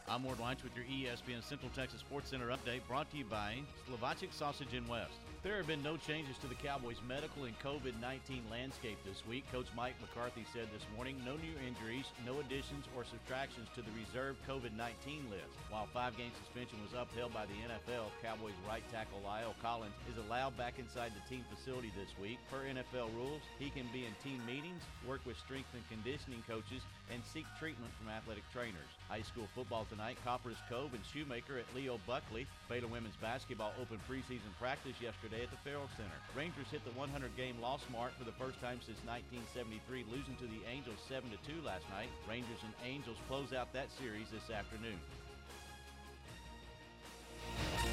[0.11, 3.59] I'm Ward Weitz with your ESPN Central Texas Sports Center update brought to you by
[3.87, 5.15] Slovacek Sausage in West.
[5.41, 9.41] There have been no changes to the Cowboys' medical and COVID 19 landscape this week.
[9.49, 13.89] Coach Mike McCarthy said this morning no new injuries, no additions or subtractions to the
[13.97, 15.55] reserved COVID 19 list.
[15.73, 20.21] While five game suspension was upheld by the NFL, Cowboys right tackle La'el Collins is
[20.21, 22.37] allowed back inside the team facility this week.
[22.51, 26.85] Per NFL rules, he can be in team meetings, work with strength and conditioning coaches,
[27.09, 28.93] and seek treatment from athletic trainers.
[29.09, 32.47] High school football tonight, Copperas Cove and Shoemaker at Leo Buckley.
[32.67, 36.17] Baylor women's basketball opened preseason practice yesterday at the Ferrell Center.
[36.35, 40.49] Rangers hit the 100 game loss mark for the first time since 1973, losing to
[40.49, 42.09] the Angels 7 2 last night.
[42.27, 44.97] Rangers and Angels close out that series this afternoon.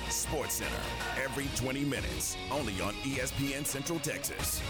[0.09, 0.83] Sports Center
[1.23, 4.63] every 20 minutes, only on ESPN Central Texas.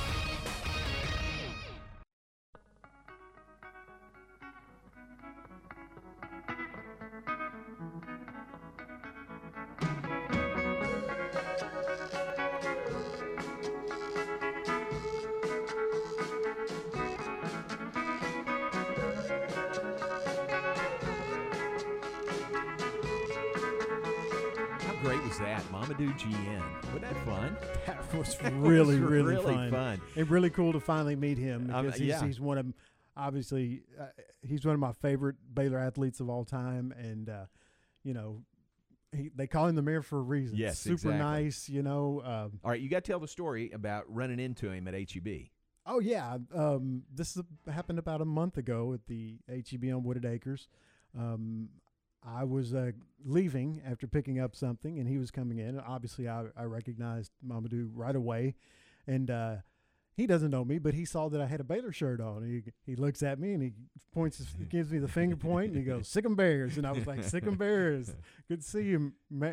[28.18, 29.70] was really, was really, really fun.
[29.70, 30.00] fun.
[30.16, 32.24] And really cool to finally meet him Um, because he's, yeah.
[32.24, 32.66] he's one of,
[33.16, 34.06] obviously, uh,
[34.42, 36.92] he's one of my favorite Baylor athletes of all time.
[36.98, 37.44] And, uh,
[38.04, 38.42] you know,
[39.12, 40.56] he, they call him the mayor for a reason.
[40.56, 41.18] Yes, Super exactly.
[41.18, 42.22] nice, you know.
[42.24, 45.48] Um, All right, you got to tell the story about running into him at HEB.
[45.86, 47.38] Oh yeah, um, this
[47.72, 50.68] happened about a month ago at the HEB on Wooded Acres.
[51.18, 51.70] Um,
[52.27, 52.93] I was uh,
[53.25, 55.79] leaving after picking up something, and he was coming in.
[55.79, 58.55] Obviously, I, I recognized Mamadou right away,
[59.07, 59.57] and uh,
[60.19, 62.43] he doesn't know me, but he saw that I had a Baylor shirt on.
[62.45, 63.73] He he looks at me and he
[64.12, 66.91] points, his, gives me the finger point, and he goes, "Sick 'em Bears," and I
[66.91, 68.12] was like, "Sick 'em Bears."
[68.49, 69.12] Good to see you.
[69.31, 69.53] Ma-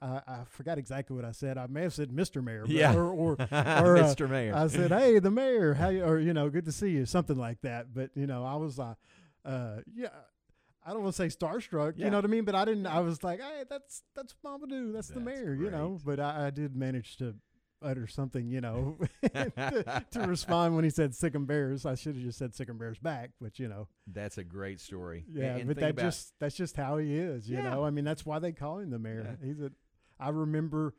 [0.00, 1.58] I, I forgot exactly what I said.
[1.58, 2.42] I may have said Mr.
[2.42, 2.94] Mayor, Yeah.
[2.94, 3.36] or or, or
[3.98, 4.24] Mr.
[4.24, 4.56] uh, Mayor.
[4.56, 7.36] I said, "Hey, the mayor, how you, or you know, good to see you," something
[7.36, 7.92] like that.
[7.94, 8.94] But you know, I was uh,
[9.44, 10.08] uh yeah,
[10.88, 12.06] I don't want to say starstruck, Yeah.
[12.06, 12.44] you know what I mean?
[12.44, 12.86] But I didn't.
[12.86, 15.98] I was like, "Hey, that's that's Mamadou, that's, the That's mayor," you know.
[16.04, 17.34] But I, I did manage to
[17.80, 22.14] utter something, you know, to, to respond when he said "sick 'em bears." I should
[22.14, 23.88] have just said "sick 'em bears" back, but you know.
[24.06, 25.24] That's a great story.
[25.28, 27.70] Yeah, And but that about- just that's just how he is, you Yeah.
[27.70, 27.84] know.
[27.84, 29.36] I mean, that's why they call him the mayor.
[29.42, 29.70] He's a.
[30.18, 30.94] I remember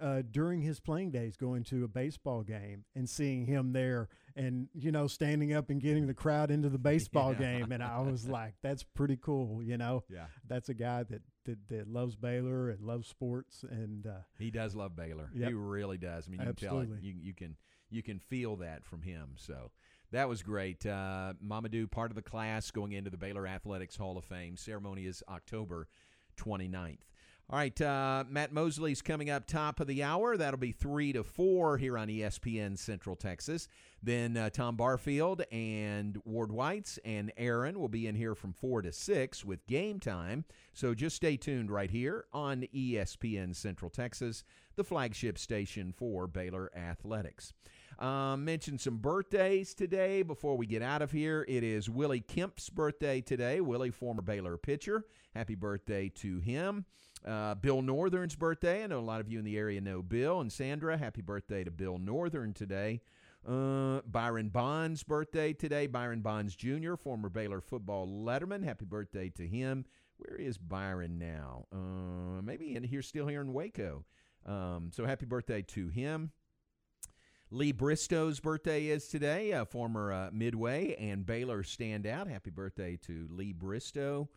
[0.00, 4.68] uh, during his playing days going to a baseball game and seeing him there, and
[4.74, 7.58] you know, standing up and getting the crowd into the baseball Yeah.
[7.58, 10.04] game, and I was like, "That's pretty cool," you know.
[10.08, 10.26] Yeah.
[10.46, 14.74] that's a guy that that, that loves Baylor and loves sports, and uh, He does
[14.74, 15.30] love Baylor.
[15.34, 15.48] Yep.
[15.48, 16.26] He really does.
[16.26, 16.86] I mean, you Absolutely.
[16.86, 17.04] can tell it.
[17.04, 17.56] You, you can
[17.90, 19.34] you can feel that from him.
[19.36, 19.70] So
[20.10, 20.84] that was great.
[20.86, 24.56] Uh, Mamadou, part of the class going into the Baylor Athletics Hall of Fame.
[24.56, 25.86] Ceremony is October
[26.36, 26.98] 29th.
[27.50, 30.34] All right, uh, Matt Mosley's coming up top of the hour.
[30.34, 33.68] That'll be three to four here on ESPN Central Texas.
[34.02, 38.80] Then uh, Tom Barfield and Ward Whites and Aaron will be in here from four
[38.80, 40.46] to six with game time.
[40.72, 44.42] So just stay tuned right here on ESPN Central Texas,
[44.76, 47.52] the flagship station for Baylor Athletics.
[47.98, 51.44] Um, mention some birthdays today before we get out of here.
[51.46, 53.60] It is Willie Kemp's birthday today.
[53.60, 55.04] Willie, former Baylor pitcher.
[55.34, 56.86] Happy birthday to him.
[57.26, 58.84] Uh, Bill Northern's birthday.
[58.84, 60.98] I know a lot of you in the area know Bill and Sandra.
[60.98, 63.00] Happy birthday to Bill Northern today.
[63.48, 65.86] Uh, Byron Bonds' birthday today.
[65.86, 68.62] Byron Bonds Jr., former Baylor football letterman.
[68.62, 69.86] Happy birthday to him.
[70.18, 71.66] Where is Byron now?
[71.72, 74.04] Uh, maybe in here, still here in Waco.
[74.46, 76.30] Um, so happy birthday to him.
[77.50, 82.28] Lee Bristow's birthday is today, a former uh, Midway and Baylor standout.
[82.28, 84.28] Happy birthday to Lee Bristow.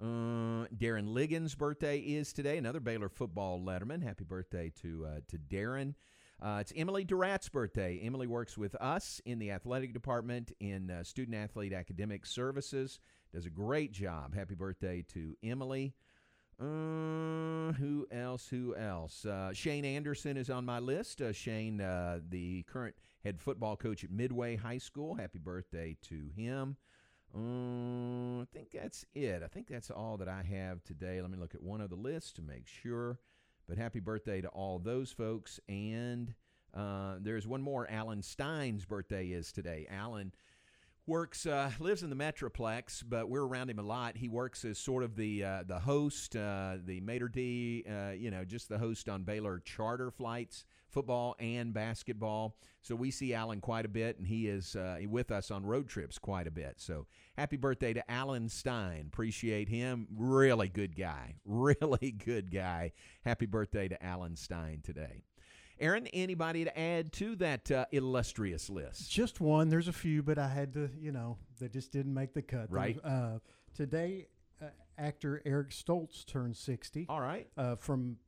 [0.00, 4.02] Uh, Darren Liggins' birthday is today, another Baylor football letterman.
[4.02, 5.94] Happy birthday to uh, to Darren.
[6.42, 8.00] Uh, it's Emily Durrat's birthday.
[8.02, 12.98] Emily works with us in the athletic department in uh, student athlete academic services.
[13.32, 14.34] Does a great job.
[14.34, 15.94] Happy birthday to Emily.
[16.60, 18.48] Uh, who else?
[18.48, 19.24] Who else?
[19.24, 21.22] Uh, Shane Anderson is on my list.
[21.32, 25.14] Shane, the current head football coach at Midway High School.
[25.14, 26.76] Happy birthday to him.
[27.36, 29.42] Uh, I think that's it.
[29.42, 31.20] I think that's all that I have today.
[31.20, 33.18] Let me look at one of the lists to make sure.
[33.68, 35.58] But happy birthday to all those folks.
[35.68, 36.34] And
[36.74, 37.90] uh, there's one more.
[37.90, 39.86] Alan Stein's birthday is today.
[39.90, 40.32] Alan
[41.06, 44.78] works uh, lives in the metroplex but we're around him a lot he works as
[44.78, 48.78] sort of the uh, the host uh, the maitre d uh, you know just the
[48.78, 50.64] host on baylor charter flights
[50.94, 55.32] football and basketball so we see alan quite a bit and he is uh, with
[55.32, 57.04] us on road trips quite a bit so
[57.36, 62.92] happy birthday to alan stein appreciate him really good guy really good guy
[63.24, 65.24] happy birthday to alan stein today
[65.80, 69.10] Aaron, anybody to add to that uh, illustrious list?
[69.10, 69.68] Just one.
[69.68, 72.70] There's a few, but I had to, you know, they just didn't make the cut.
[72.70, 72.96] Right.
[73.02, 73.38] Uh,
[73.74, 74.28] today,
[74.62, 74.66] uh,
[74.98, 77.06] actor Eric Stoltz turned 60.
[77.08, 77.48] All right.
[77.56, 78.18] Uh, from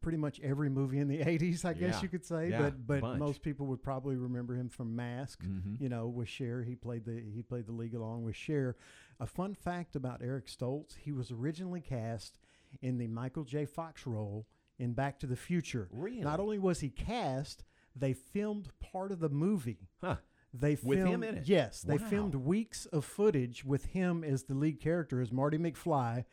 [0.00, 2.02] pretty much every movie in the 80s, I guess Yeah.
[2.02, 2.50] you could say.
[2.50, 3.18] Yeah, but but bunch.
[3.18, 5.42] most people would probably remember him from Mask.
[5.44, 5.80] Mhm.
[5.80, 8.76] You know, with Cher, he played the he played the league along with Cher.
[9.18, 12.38] A fun fact about Eric Stoltz: he was originally cast
[12.82, 13.64] in the Michael J.
[13.66, 14.46] Fox role
[14.78, 15.88] in Back to the Future.
[15.92, 16.20] Really?
[16.22, 19.88] Not only was he cast, they filmed part of the movie.
[20.00, 20.16] Huh.
[20.52, 21.48] They With him in it?
[21.48, 22.08] Yes, they Wow.
[22.08, 26.24] filmed weeks of footage with him as the lead character, as Marty McFly.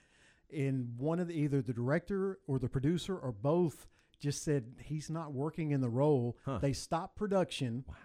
[0.49, 3.87] In one of the either the director or the producer or both
[4.19, 6.37] just said he's not working in the role.
[6.45, 6.59] Huh.
[6.59, 7.83] They stopped production.
[7.87, 7.95] Wow.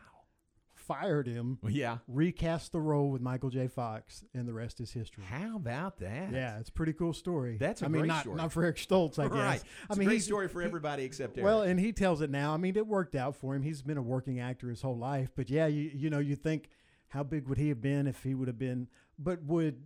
[0.75, 1.59] Fired him.
[1.69, 1.99] Yeah.
[2.09, 3.69] Recast the role with Michael J.
[3.69, 5.23] Fox, and the rest is history.
[5.25, 6.33] How about that?
[6.33, 7.57] Yeah, it's a pretty cool story.
[7.57, 8.37] That's a I mean, not, story.
[8.37, 9.33] not for Eric Stoltz, I guess.
[9.37, 9.63] Right.
[9.63, 11.45] I It's a mean, great he's- story for he- everybody except Eric.
[11.45, 12.53] Well, and he tells it now.
[12.53, 13.63] I mean, it worked out for him.
[13.63, 15.31] He's been a working actor his whole life.
[15.37, 16.69] But yeah, you you know, you think
[17.09, 18.89] how big would he have been if he would have been?
[19.21, 19.85] But would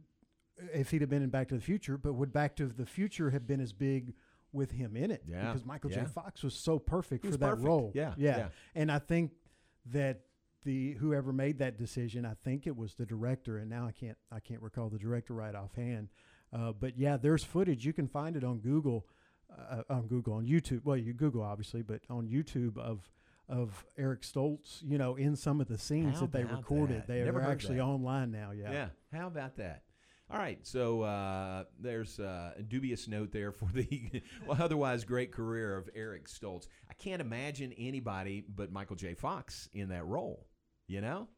[0.73, 1.97] if he'd have been in Back to the Future?
[1.99, 4.15] But would Back to the Future have been as big?
[4.53, 6.05] With him in it, Yeah, because Michael yeah.
[6.05, 6.07] J.
[6.07, 7.67] Fox was so perfect for that perfect.
[7.67, 7.93] role.
[7.95, 8.49] Yeah, yeah, yeah.
[8.75, 9.33] and I think
[9.91, 10.21] that
[10.65, 14.17] the whoever made that decision, I think it was the director, and now I can't
[14.33, 16.09] I can't recall the director right offhand.
[16.55, 19.07] Uh, but yeah, there's footage you can find it on Google,
[19.55, 20.83] uh, on Google on YouTube.
[20.85, 23.11] Well, you Google obviously, but on YouTube of
[23.51, 27.09] of Eric Stoltz, you know, in some of the scenes How that they recorded, that?
[27.09, 27.83] they Never are actually that.
[27.85, 28.53] online now.
[28.53, 28.89] Yeah, Yeah.
[29.13, 29.83] How about that?
[30.31, 30.59] All right.
[30.67, 35.89] So uh, there's uh, a dubious note there for the well, otherwise great career of
[35.95, 36.67] Eric Stoltz.
[36.91, 39.15] I can't imagine anybody but Michael J.
[39.15, 40.47] Fox in that role.
[40.89, 41.29] You know?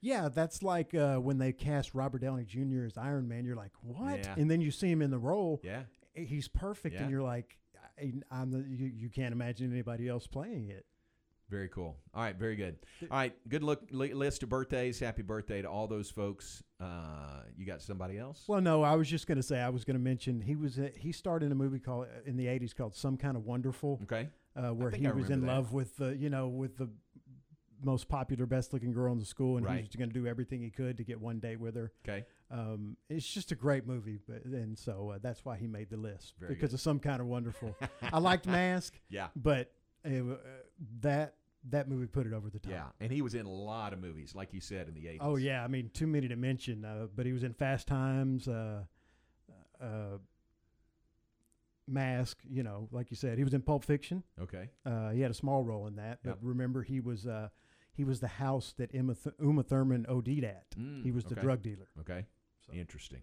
[0.00, 2.84] Yeah, that's like uh, when they cast Robert Downey Jr.
[2.86, 3.44] as Iron Man.
[3.44, 4.18] You're like, what?
[4.18, 4.34] Yeah.
[4.36, 5.60] And then you see him in the role.
[5.64, 5.82] Yeah.
[6.14, 7.02] he's perfect, Yeah.
[7.02, 7.56] and you're like,
[7.98, 10.84] I, I'm the, you, you can't imagine anybody else playing it.
[11.48, 11.96] Very cool.
[12.12, 12.76] All right, very good.
[13.10, 14.98] All right, good look list of birthdays.
[14.98, 16.62] Happy birthday to all those folks.
[16.80, 18.42] Uh, you got somebody else?
[18.48, 20.78] Well, no, I was just going to say I was going to mention he was
[20.78, 24.00] uh, he starred in a movie called in the '80s called Some Kind of Wonderful.
[24.02, 25.46] Okay, uh, where he I was in that.
[25.46, 26.88] love with the you know with the
[27.84, 29.76] most popular, best looking girl in the school, and Right.
[29.76, 31.92] he was going to do everything he could to get one date with her.
[32.08, 32.24] Okay.
[32.50, 35.96] Um, it's just a great movie, but and so uh, that's why he made the
[35.96, 36.74] list Very because good.
[36.76, 37.76] of Some Kind of Wonderful.
[38.02, 38.98] I liked Mask.
[39.10, 39.28] Yeah.
[39.36, 39.70] but
[40.06, 40.36] uh, uh,
[41.00, 41.34] that
[41.70, 42.72] that movie put it over the top.
[42.72, 45.18] Yeah, and he was in a lot of movies, like you said in the '80s.
[45.20, 46.84] Oh yeah, I mean too many to mention.
[46.84, 48.82] Uh, but he was in Fast Times, uh,
[49.80, 50.18] uh,
[51.88, 52.38] Mask.
[52.48, 54.22] You know, like you said, he was in Pulp Fiction.
[54.40, 54.70] Okay.
[54.84, 56.20] Uh, he had a small role in that.
[56.22, 56.38] But Yep.
[56.42, 57.48] remember, he was uh,
[57.92, 60.70] he was the house that Emma Th- Uma Thurman OD'd at.
[60.78, 61.42] Mm, he was the okay.
[61.42, 61.88] drug dealer.
[62.00, 62.26] Okay.
[62.72, 63.22] Interesting.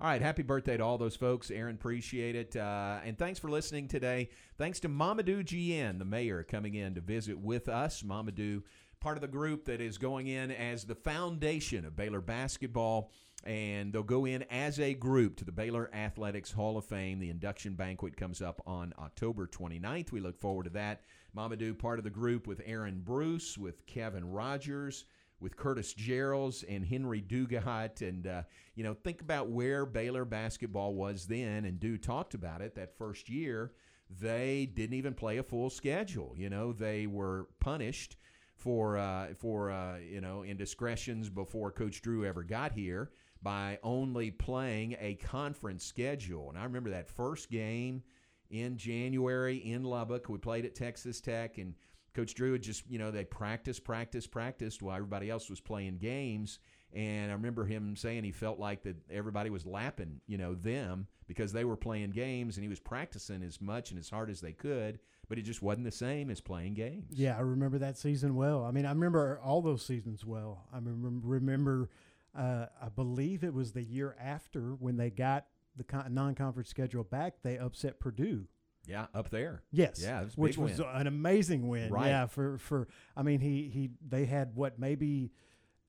[0.00, 0.20] All right.
[0.20, 1.52] Happy birthday to all those folks.
[1.52, 2.56] Aaron, appreciate it.
[2.56, 4.28] Uh, and thanks for listening today.
[4.58, 8.02] Thanks to Mamadou Diène, the mayor, coming in to visit with us.
[8.02, 8.62] Mamadou,
[8.98, 13.12] part of the group that is going in as the foundation of Baylor basketball.
[13.44, 17.20] And they'll go in as a group to the Baylor Athletics Hall of Fame.
[17.20, 20.10] The induction banquet comes up on October 29th.
[20.10, 21.02] We look forward to that.
[21.36, 25.04] Mamadou, part of the group with Aaron Bruce, with Kevin Rogers,
[25.44, 28.00] with Curtis Jerrells and Henry Dugat.
[28.00, 28.42] And, uh,
[28.74, 31.66] you know, think about where Baylor basketball was then.
[31.66, 33.72] And Dew talked about it that first year.
[34.10, 36.34] They didn't even play a full schedule.
[36.36, 38.16] You know, they were punished
[38.56, 43.10] for, uh, for uh, you know, indiscretions before Coach Drew ever got here
[43.42, 46.48] by only playing a conference schedule.
[46.48, 48.02] And I remember that first game
[48.50, 50.30] in January in Lubbock.
[50.30, 51.74] We played at Texas Tech, and
[52.14, 55.98] Coach Drew had just, you know, they practiced, practiced, practiced while everybody else was playing
[55.98, 56.60] games.
[56.92, 61.08] And I remember him saying he felt like that everybody was lapping, you know, them
[61.26, 64.40] because they were playing games and he was practicing as much and as hard as
[64.40, 67.06] they could, but it just wasn't the same as playing games.
[67.10, 68.64] Yeah, I remember that season well.
[68.64, 70.68] I mean, I remember all those seasons well.
[70.72, 71.90] I remember,
[72.38, 75.46] uh, I believe it was the year after when they got
[75.76, 78.46] the non-conference schedule back, they upset Purdue.
[78.86, 79.62] Yeah, up there.
[79.72, 80.00] Yes.
[80.02, 80.88] Yeah, it was which was win.
[80.92, 81.90] an amazing win.
[81.92, 82.08] Right.
[82.08, 85.32] Yeah, for for I mean he he they had what maybe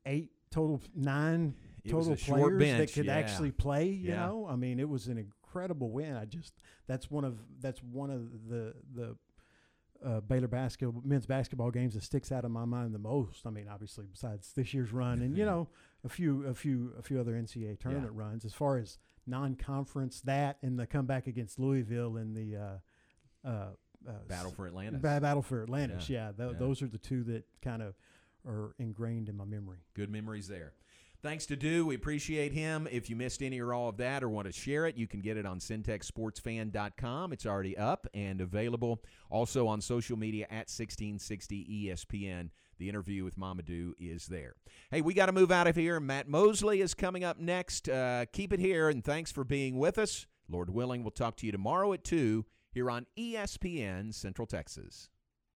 [0.05, 3.15] eight total nine It total players that could yeah.
[3.17, 3.85] actually play.
[3.87, 4.25] You Yeah.
[4.27, 6.15] know, I mean it was an incredible win.
[6.15, 6.53] I just
[6.87, 9.15] that's one of that's one of the the.
[10.03, 13.47] Uh, Baylor basketball men's basketball games that sticks out in my mind the most.
[13.47, 15.67] I mean, obviously, besides this year's run, and you know,
[16.03, 18.43] a few, a few, a few other NCAA tournament runs.
[18.45, 23.49] As far as non-conference, that and the comeback against Louisville in the uh, uh,
[24.07, 25.01] uh, Battle for Atlantis.
[25.01, 26.09] Ba- Battle for Atlantis.
[26.09, 26.27] Yeah.
[26.27, 26.57] Yeah, tho- Yeah.
[26.57, 27.95] those are the two that kind of
[28.47, 29.79] are ingrained in my memory.
[29.95, 30.73] Good memories there.
[31.21, 31.87] Thanks to Do.
[31.87, 32.87] We appreciate him.
[32.91, 35.21] If you missed any or all of that or want to share it, you can
[35.21, 37.33] get it on centexsportsfan.com.
[37.33, 39.01] It's already up and available.
[39.31, 42.49] Also on social media at 1660 ESPN.
[42.77, 44.55] The interview with Mamadou is there.
[44.91, 45.99] Hey, we got to move out of here.
[45.99, 47.87] Matt Mosley is coming up next.
[47.87, 50.27] Uh, keep it here, and thanks for being with us.
[50.49, 55.09] Lord willing, we'll talk to you tomorrow at 2 here on ESPN Central Texas.